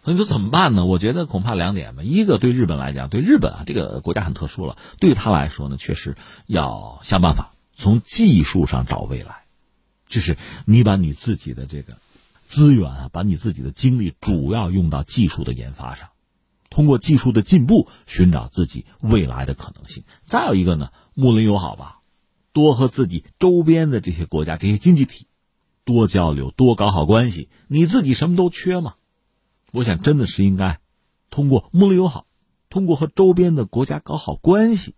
[0.03, 0.85] 那你说怎么办呢？
[0.87, 2.01] 我觉得恐怕两点吧。
[2.01, 6.15] 一个对日本来讲，对日本啊这个国家很特殊了，对他来说呢，确实
[6.47, 9.43] 要想办法从技术上找未来，
[10.07, 11.99] 就是你把你自己的这个。
[12.49, 16.09] 资源啊，把你自己的精力主要用到技术的研发上，
[16.71, 20.03] 通过技术的进步寻找自己未来的可能性。
[20.25, 21.99] 再有一个呢，睦邻友好吧，
[22.51, 25.27] 多和自己周边的这些国家、这些经济体
[25.85, 27.49] 多交流，多搞好关系。
[27.67, 28.95] 你自己什么都缺吗？
[29.71, 30.79] 我想真的是应该
[31.29, 32.25] 通过睦邻友好，
[32.71, 34.95] 通过和周边的国家搞好关系，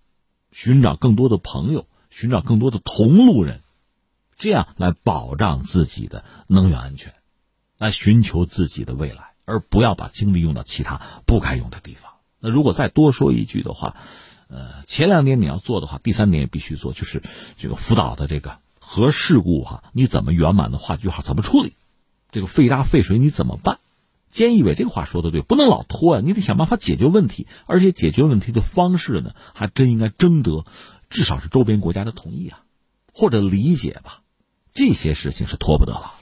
[0.53, 3.61] 寻找更多的朋友，寻找更多的同路人，
[4.37, 7.13] 这样来保障自己的能源安全。
[7.81, 12.11] 来寻求自己的未来，而不要把精力用到其他不该用的地方。
[12.39, 13.95] 那如果再多说一句的话，
[14.49, 17.23] 呃，前两点你要做的话，第三点也必须做，就是
[17.57, 21.23] 这个辅导的这个核事故哈，你怎么圆满的画句号？
[21.23, 21.73] 怎么处理？
[22.31, 23.79] 这个废渣废水你怎么办？
[24.31, 30.65] 菅义伟这个话说的对，不能老拖呀，你得想办法解决问题，而且解决问题的方式呢，还真应该征得
[31.09, 32.61] 至少是周边国家的同意啊，
[33.11, 34.21] 或者理解吧。
[34.71, 36.20] 这些事情是拖不得了。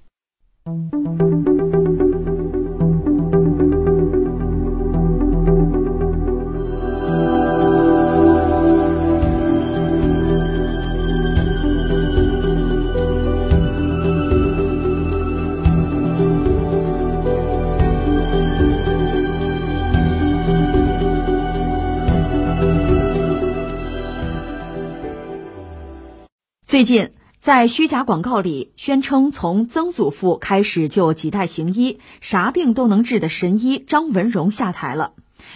[26.69, 27.09] 最近，
[27.49, 35.13] 在虚假广告里宣称从曾祖父开始就几代行医，啥病都能治的神医张文荣下台了。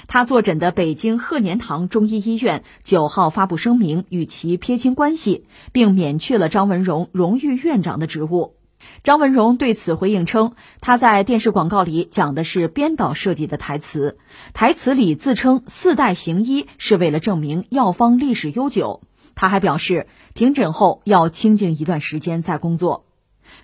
[0.08, 8.56] 他坐诊的北京鹤年堂中医医院九号发布声明，与其撇清关系，并免去了张文荣荣誉院长的职务。
[9.04, 14.18] 张文荣对此回应称，他在电视广告里讲的是编导设计的台词，
[14.56, 19.02] 台词里自称四代行医是为了证明药方历史悠久。
[19.36, 23.06] 他还表示，停诊后要清静一段时间再工作。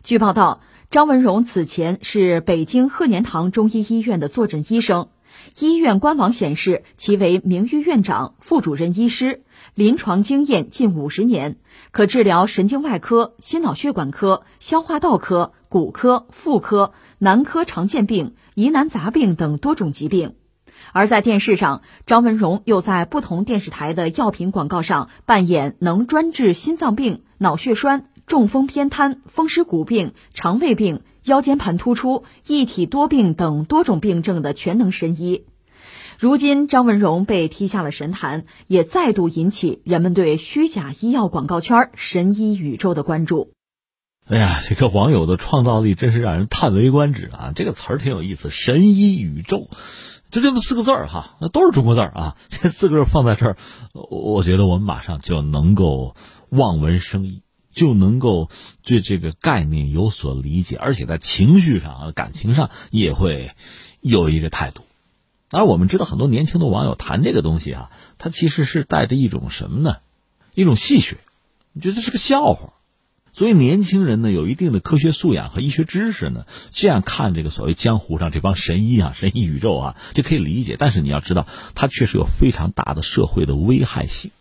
[0.04, 5.10] 据报道，张文荣此前是北京鹤年堂中医医院的坐诊医生，
[5.60, 9.44] 医院官网显示其为名誉院长、副主任医师，
[9.74, 11.58] 临床经验近五十年，
[11.92, 20.36] 可治疗神经外科、心脑血管科、消化道科、骨科、妇科、男科常见病、疑难杂病等多种疾病。
[20.94, 35.46] 而在电视上，张文荣又在不同电视台的药品广告上扮演能专治心脏病、脑血栓、中风偏瘫、风湿骨病、肠胃病、腰间盘突出、一体多病等多种病症的全能神医。
[36.18, 43.54] 如今，张文荣被踢下了神坛，也再度引起人们对虚假医药广告圈神医宇宙的关注。
[44.28, 47.52] 哎呀，这个网友的创造力真是让人叹为观止啊！
[47.56, 49.70] 这个词儿挺有意思，“神医宇宙”。
[50.32, 52.38] 就这么四个字儿哈，那都是中国字儿啊。
[52.50, 53.58] 这四个字放在这儿，
[53.94, 56.16] 我觉得我们马上就能够
[56.50, 58.50] 望文生义，就能够
[58.84, 63.56] 对这个概念有所理解，而且在情绪上啊、感情上也会
[64.02, 64.84] 有一个态度。
[65.50, 69.98] 而我们知道，很多年轻的网友谈这个东西啊，他其实是带着一种什么呢？
[70.54, 71.16] 一种戏谑，
[71.74, 72.74] 你觉得这是个笑话。
[73.40, 80.76] 所以年轻人呢，有一定的科学素养和医学知识呢，这样看这个所谓江湖上这帮神医啊、神医宇宙啊，就可以理解。
[80.78, 84.32] 但是你要知道，它确实有非常大的社会的危害性。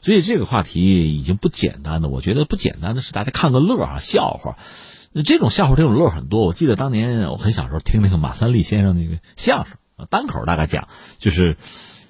[0.00, 4.56] 所以这个话题已经不简单的，我觉得不简单的是大家看个乐啊，笑话。
[5.26, 6.40] 这种笑话、这种乐很多。
[6.40, 9.76] 我记得当年我很小时候听那个马三立先生那个相声，
[10.08, 11.58] 单口大概讲就是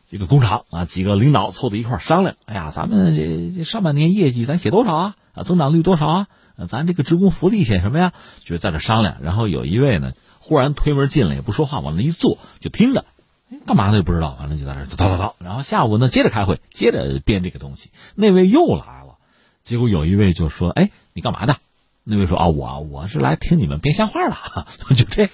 [0.09, 3.17] 这个工厂啊，几个领导凑在一块商量，哎呀，咱们
[3.57, 5.17] 这上半年业绩咱写多少啊？
[5.33, 6.27] 啊，增长率多少啊？
[6.69, 8.13] 咱这个职工福利写什么呀？
[8.45, 9.17] 就在这商量。
[9.23, 13.05] 然后有一位呢，忽然推门进来，也不说话，往那一坐，就听着。
[13.67, 13.97] 干嘛呢？
[13.97, 14.37] 也不知道。
[14.39, 15.33] 反正就在那叨叨叨。
[15.39, 17.91] 然后下午呢，接着开会，接着编这个东西。
[18.15, 19.17] 那位又来了，
[19.63, 21.57] 结果有一位就说：“哎，你干嘛的？”
[22.05, 24.67] 那位说：“啊，我我是来听你们编瞎话的。
[24.95, 25.33] ”就这个，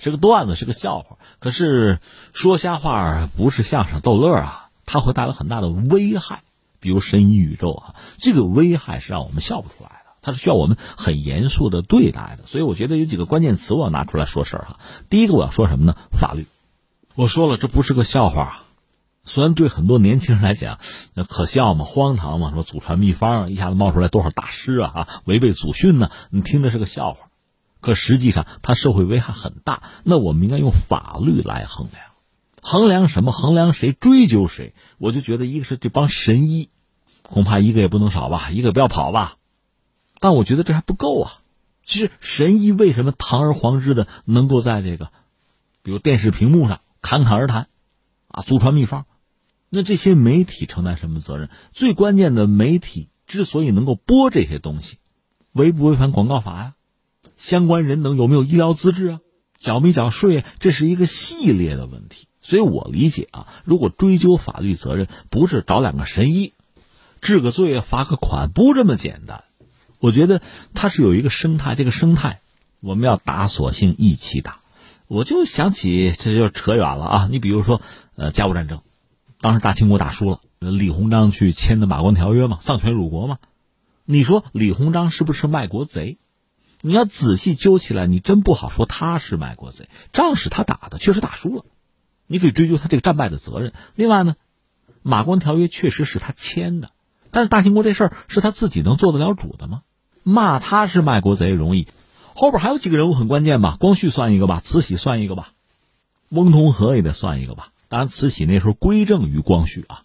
[0.00, 1.16] 是个段子，是个笑话。
[1.38, 1.98] 可是
[2.32, 6.42] 说瞎话不是相声逗乐啊，它会带来很大的危害。
[6.80, 12.46] 比如神医宇宙啊，这个危害是让我们笑不出来的，它是需要我们很严肃的对待的。
[12.46, 14.80] 所以我觉得有几个关键词我要拿出来说事儿哈。
[15.10, 15.96] 第一个我要说什么呢？
[16.12, 16.46] 法律。
[17.14, 18.62] 我说了，这不是个笑话，
[19.24, 20.78] 虽然对很多年轻人来讲，
[21.14, 26.10] 那可笑嘛，荒唐嘛，说祖传秘方一下子冒出来多少大师啊，违背祖训呢？
[26.30, 27.28] 你听的是个笑话，
[27.80, 29.82] 可实际上它社会危害很大。
[30.04, 32.04] 那我们应该用法律来衡量。
[32.62, 33.32] 衡量什么？
[33.32, 33.92] 衡量谁？
[33.92, 34.74] 追究谁？
[34.98, 36.70] 我就觉得，一个是这帮神医，
[37.22, 39.36] 恐怕一个也不能少吧，一个不要跑吧。
[40.20, 41.32] 但我觉得这还不够啊。
[41.84, 45.10] 其实神医为什么堂而皇之的能够在这个，
[45.82, 47.68] 比如电视屏幕上侃侃而谈，
[48.28, 49.06] 啊，祖传秘方，
[49.70, 51.48] 那这些媒体承担什么责任？
[51.72, 54.98] 最关键的，媒体之所以能够播这些东西，
[55.52, 56.74] 违不违反广告法呀？
[57.36, 59.20] 相关人等有没有医疗资质啊？
[59.58, 60.44] 缴没缴税？
[60.58, 62.27] 这是一个系列的问题。
[62.48, 66.54] 所以我理解啊，如果追究法律责任，不是找两个神医
[67.20, 69.44] 治个罪罚个款，不这么简单。
[70.00, 70.40] 我觉得
[70.72, 72.40] 它是有一个生态，这个生态
[72.80, 74.60] 我们要打，索性一起打。
[75.08, 77.28] 我就想起，这就扯远了啊。
[77.30, 77.82] 你比如说，
[78.14, 78.80] 呃，甲午战争，
[79.42, 83.36] 当时大清国打输了，李鸿章去签的马关条约嘛，丧权辱国嘛。
[84.06, 86.16] 你说李鸿章是不是卖国贼？
[86.80, 89.90] 你要仔细揪起来，你真不好说他是卖国贼。
[90.14, 91.66] 仗是他打的，确实打输了。
[92.28, 93.72] 你可以追究他这个战败的责任。
[93.96, 94.36] 另外呢，
[95.02, 96.92] 马关条约确实是他签的，
[97.32, 99.82] 但是大清国这事儿是他自己能做得了主的吗？
[100.22, 101.88] 骂他是卖国贼容易，
[102.34, 103.76] 后边还有几个人物很关键吧？
[103.80, 105.52] 光绪算一个吧，慈禧算一个吧，
[106.28, 107.72] 翁同龢也得算一个吧。
[107.88, 110.02] 当然，慈禧那时候归正于光绪啊。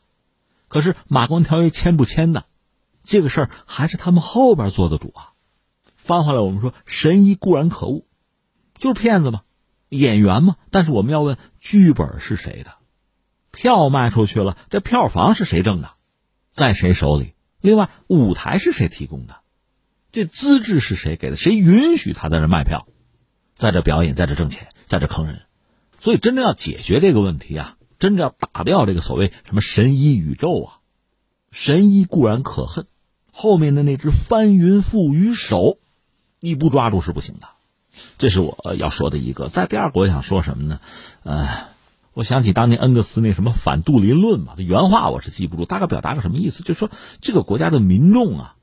[0.69, 2.45] 可是马关条约签不签的，
[3.03, 5.33] 这个事儿还是他们后边做的主啊。
[5.97, 8.05] 翻回来，我们说神医固然可恶，
[8.77, 9.41] 就是骗子嘛，
[9.97, 10.55] 演员嘛。
[10.71, 12.71] 但是我们要问，剧本是谁的？
[13.51, 15.91] 票卖出去了，这票房是谁挣的？
[16.51, 17.33] 在谁手里？
[17.61, 19.37] 另外，舞台是谁提供的？
[20.11, 21.35] 这资质是谁给的？
[21.35, 22.87] 谁允许他在这卖票，
[23.55, 25.43] 在这表演，在这挣钱，在这坑人？
[25.99, 30.79] 所以，真正要解决这个问题啊，真正要打掉这个所谓什么神医宇宙啊，
[31.49, 32.87] 神医固然可恨，
[33.31, 35.79] 后面的那只翻云覆雨手，
[36.39, 37.47] 你不抓住是不行的。
[38.17, 39.47] 这是我要说的一个。
[39.47, 40.79] 在第二个，我想说什么呢？
[41.23, 41.73] 呃。
[42.15, 46.61] 我想起当年恩格斯那什么反杜林论嘛，这原话我是记不住，大概表达个什么意思？
[46.61, 46.91] 就是说
[47.21, 48.55] 这个国家的民众啊，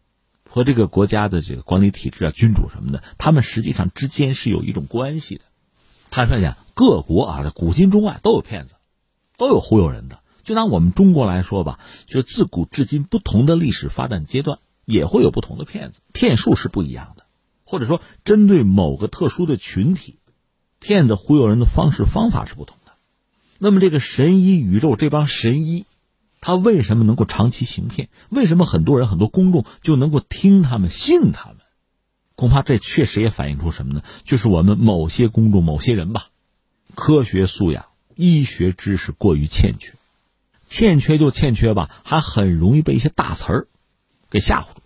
[0.49, 5.43] 和这个国家的这个管理体制啊、君主什么的，他们实际上之间是有一种关系的。
[6.13, 8.77] 坦率讲，各国啊，古今中外都有骗子，
[9.37, 10.21] 都有忽悠人的。
[10.45, 17.20] 就拿我们中国来说吧，就自古至今不同的历史发展阶段，也会有不同的骗子，骗术是不一样的，
[17.71, 20.17] 或者说针对某个特殊的群体，
[20.81, 22.95] 骗子忽悠人的方式方法是不同的。
[23.59, 25.87] 那么，这个神医宇宙这帮神医，
[26.41, 28.09] 他为什么能够长期行骗？
[28.29, 31.59] 为什么很多人、很多公众就能够听他们、信他们？
[32.35, 34.03] 恐怕这确实也反映出什么呢？
[34.25, 36.27] 就是我们某些公众、某些人吧，
[36.97, 37.85] 科学素养、
[38.17, 39.95] 医学知识过于欠缺，
[40.67, 43.69] 欠缺就欠缺吧，还很容易被一些大词儿
[44.29, 44.80] 给吓唬住，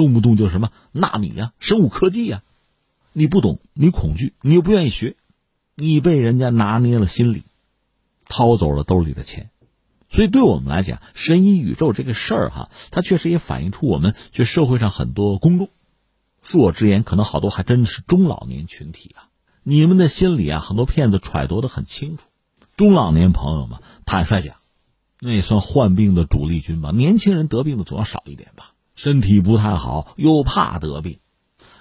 [0.00, 2.42] 动不动就什么纳米啊、生物科技啊，
[3.12, 5.16] 你不懂，你恐惧，你又不愿意学，
[5.74, 7.44] 你被人家拿捏了心理。
[8.32, 9.50] 掏走了兜里的钱，
[10.08, 15.68] 所以对我们来讲，神医宇宙这个事儿哈，它确实也反映出我们就社会上很多公众，
[16.44, 19.28] 恕我直言，可能好多还真的是中老年群体啊。
[19.64, 22.22] 你们的心里啊，很多骗子揣度的很清楚。
[22.76, 24.54] 中老年朋友们，坦率讲，
[25.18, 26.92] 那也算患病的主力军吧。
[26.92, 31.20] 年轻人得病的总要少一点吧，身体不太好又怕得病，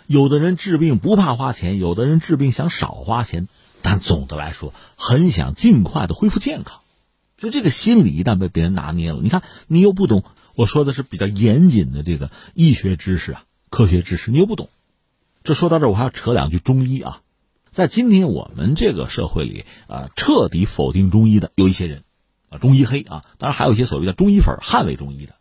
[0.07, 3.49] 有的人治病不怕花钱，有的人治病想少花钱。
[3.81, 6.79] 但总的来说，很想尽快的恢复健康，
[7.37, 10.23] 就这个心理一旦被别人拿捏了，你看你又不懂，
[10.55, 14.69] 我说的是比较严谨的这个医学知识啊，科学知识，你又不懂。
[15.43, 17.19] 这说到这，我还要扯两句中医啊，
[17.69, 22.05] 在今天我们这个社会里啊，彻底否定中医的有一些人，
[22.47, 25.35] 啊，中医黑啊，当然还有一些所谓的中医粉捍卫中医的。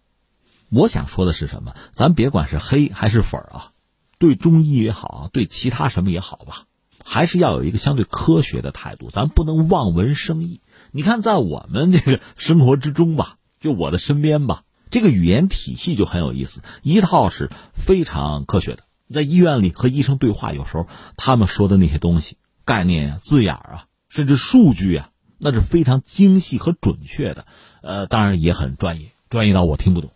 [0.71, 1.75] 我想说的是什么？
[1.93, 3.73] 咱别管是黑还是粉啊，
[4.19, 6.65] 对中医也好，对其他什么也好吧。
[7.05, 10.61] 还是要有一个相对科学的态度，咱不能望文生义。
[10.91, 18.83] 你看，在我们这个生活之中吧，就我的身边吧，这个语言体系就很有意思，一套是非常科学的。
[19.11, 25.09] 在医院里和医生对话，有时候他们说的那些东西、概念啊、字眼啊，甚至数据啊，
[25.39, 27.47] 那是非常精细和准确的。
[27.81, 30.11] 呃，当然也很专业，专业到我听不懂。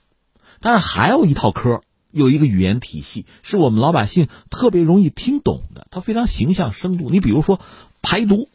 [0.63, 1.83] 但是还有一套科。
[2.15, 7.11] 有一个语言体系是我们老百姓特别容易听懂的，它非常形象生动。
[7.11, 7.59] 你比如说
[8.03, 8.51] 排毒，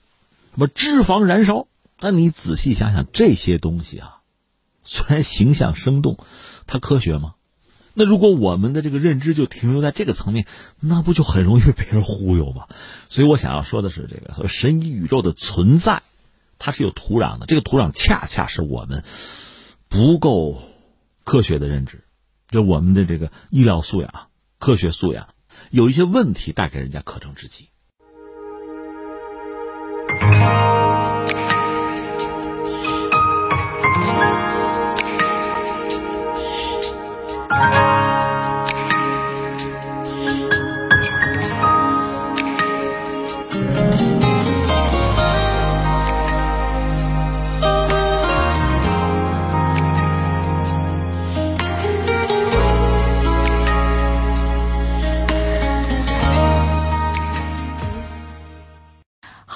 [0.51, 1.65] 什么脂肪燃烧，
[1.99, 4.19] 但你仔细想想这些东西啊，
[4.83, 6.19] 虽然形象生动，
[6.67, 7.33] 它科学吗？
[7.95, 10.45] 那如果我们的这个认知就停留在这个层面，
[10.79, 12.67] 那不就很容易被别人忽悠吗？
[13.09, 16.03] 所以我想要说的是，这个神医宇宙的存在，
[16.59, 17.47] 它是有土壤的。
[17.47, 19.03] 这个土壤恰恰是我们
[19.89, 20.61] 不够
[21.27, 22.05] 科学的认知。
[22.47, 25.27] 就我们的这个医疗素养、科学素养，
[25.71, 27.67] 有一些问题带给人家可乘之机。